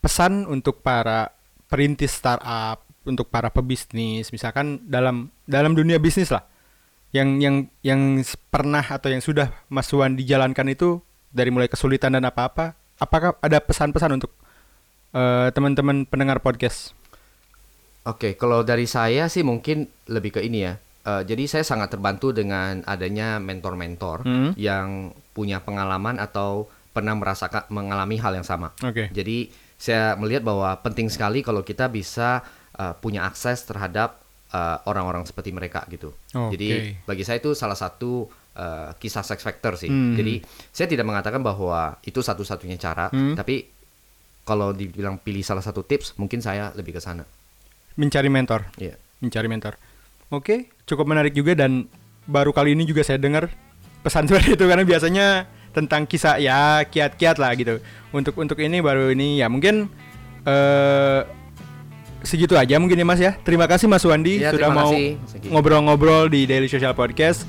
Pesan 0.03 0.43
untuk 0.45 0.83
para 0.83 1.31
perintis 1.67 2.15
startup, 2.15 2.83
untuk 3.03 3.27
para 3.27 3.51
pebisnis, 3.51 4.31
misalkan 4.31 4.83
dalam 4.87 5.31
dalam 5.47 5.75
dunia 5.75 5.99
bisnis 5.99 6.31
lah. 6.31 6.43
Yang 7.17 7.29
yang 7.41 7.55
yang 7.81 8.01
pernah 8.53 8.85
atau 8.85 9.09
yang 9.09 9.25
sudah 9.25 9.49
Mas 9.73 9.89
Suwandi 9.89 10.21
jalankan 10.21 10.69
itu 10.69 11.01
dari 11.33 11.49
mulai 11.49 11.65
kesulitan 11.65 12.13
dan 12.13 12.29
apa-apa, 12.29 12.77
apakah 13.01 13.33
ada 13.41 13.57
pesan-pesan 13.57 14.21
untuk 14.21 14.29
eh, 15.17 15.49
teman-teman 15.49 16.05
pendengar 16.05 16.37
podcast? 16.45 16.93
Oke, 18.05 18.37
kalau 18.37 18.61
dari 18.61 18.85
saya 18.85 19.25
sih 19.27 19.41
mungkin 19.41 19.89
lebih 20.05 20.37
ke 20.37 20.41
ini 20.45 20.59
ya. 20.61 20.77
Eh, 21.07 21.23
jadi 21.25 21.43
saya 21.47 21.63
sangat 21.63 21.95
terbantu 21.95 22.35
dengan 22.35 22.83
adanya 22.85 23.39
mentor-mentor 23.41 24.27
Hmm. 24.27 24.51
yang 24.59 25.15
punya 25.31 25.63
pengalaman 25.63 26.19
atau 26.19 26.67
pernah 26.91 27.15
merasakan 27.15 27.65
mengalami 27.71 28.19
hal 28.19 28.35
yang 28.35 28.47
sama. 28.47 28.75
Oke. 28.83 29.07
Jadi 29.09 29.49
saya 29.77 30.17
melihat 30.17 30.43
bahwa 30.43 30.73
penting 30.83 31.07
sekali 31.07 31.45
kalau 31.45 31.61
kita 31.61 31.87
bisa 31.87 32.41
uh, 32.75 32.97
punya 32.97 33.23
akses 33.23 33.63
terhadap 33.63 34.19
uh, 34.53 34.77
orang-orang 34.87 35.23
seperti 35.25 35.51
mereka 35.51 35.83
gitu. 35.89 36.13
Oke. 36.35 36.55
Jadi 36.55 36.67
bagi 37.03 37.23
saya 37.23 37.41
itu 37.41 37.51
salah 37.51 37.75
satu 37.75 38.27
uh, 38.55 38.91
kisah 38.95 39.23
sex 39.23 39.43
factor 39.43 39.75
sih. 39.75 39.89
Hmm. 39.91 40.15
Jadi 40.15 40.39
saya 40.71 40.87
tidak 40.87 41.07
mengatakan 41.07 41.41
bahwa 41.43 41.97
itu 42.03 42.19
satu-satunya 42.19 42.77
cara, 42.79 43.09
Hmm. 43.11 43.35
tapi 43.35 43.67
kalau 44.47 44.71
dibilang 44.71 45.19
pilih 45.19 45.43
salah 45.43 45.59
satu 45.59 45.83
tips, 45.83 46.15
mungkin 46.15 46.39
saya 46.39 46.71
lebih 46.71 46.95
ke 46.95 47.01
sana. 47.03 47.27
Mencari 47.99 48.31
mentor. 48.31 48.71
Iya. 48.79 48.95
Mencari 49.19 49.47
mentor. 49.51 49.75
Oke, 50.31 50.71
cukup 50.87 51.07
menarik 51.07 51.35
juga 51.35 51.55
dan 51.55 51.87
baru 52.27 52.51
kali 52.51 52.75
ini 52.75 52.83
juga 52.87 53.03
saya 53.03 53.19
dengar 53.19 53.51
pesan 54.03 54.23
seperti 54.31 54.55
itu 54.55 54.65
karena 54.67 54.83
biasanya 54.87 55.27
tentang 55.75 56.07
kisah 56.07 56.39
ya 56.39 56.83
kiat-kiat 56.87 57.37
lah 57.39 57.51
gitu. 57.59 57.83
Untuk 58.15 58.39
untuk 58.39 58.55
ini 58.63 58.79
baru 58.79 59.11
ini 59.11 59.43
ya 59.43 59.51
mungkin 59.51 59.91
eh 60.47 61.19
segitu 62.27 62.59
aja 62.59 62.75
mungkin 62.75 62.99
ya 62.99 63.05
Mas 63.07 63.21
ya. 63.23 63.31
Terima 63.39 63.63
kasih 63.63 63.87
Mas 63.87 64.03
Wandi 64.03 64.43
Iya, 64.43 64.51
sudah 64.51 64.69
mau 64.75 64.91
ngobrol-ngobrol 65.47 66.27
di 66.27 66.43
Daily 66.43 66.67
Social 66.67 66.91
Podcast. 66.91 67.47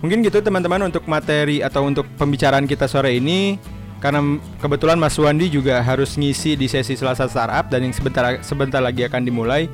Mungkin 0.00 0.24
gitu 0.24 0.40
teman-teman 0.40 0.88
untuk 0.88 1.04
materi 1.04 1.60
atau 1.60 1.84
untuk 1.84 2.08
pembicaraan 2.16 2.64
kita 2.64 2.88
sore 2.88 3.20
ini 3.20 3.60
karena 4.00 4.40
kebetulan 4.60 4.96
Mas 4.96 5.16
Wandi 5.16 5.52
juga 5.52 5.80
harus 5.80 6.16
ngisi 6.16 6.56
di 6.56 6.68
sesi 6.68 6.96
Selasa 6.96 7.28
Startup 7.28 7.64
dan 7.68 7.84
yang 7.84 7.92
sebentar 7.92 8.40
sebentar 8.40 8.80
lagi 8.80 9.04
akan 9.04 9.24
dimulai. 9.24 9.68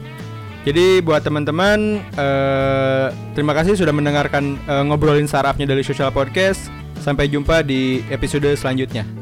Jadi 0.63 1.03
buat 1.03 1.27
teman-teman 1.27 1.99
eh, 2.15 3.07
terima 3.35 3.51
kasih 3.55 3.75
sudah 3.75 3.91
mendengarkan 3.91 4.59
eh, 4.63 4.83
ngobrolin 4.87 5.27
startupnya 5.27 5.71
dari 5.71 5.83
Social 5.87 6.11
Podcast. 6.11 6.71
Sampai 7.03 7.27
jumpa 7.27 7.67
di 7.67 7.99
episode 8.15 8.47
selanjutnya. 8.55 9.22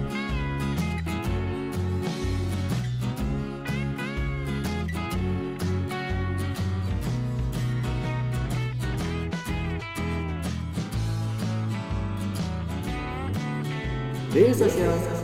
Daily 14.41 14.53
Social 14.55 14.87
Podcast. 14.87 15.20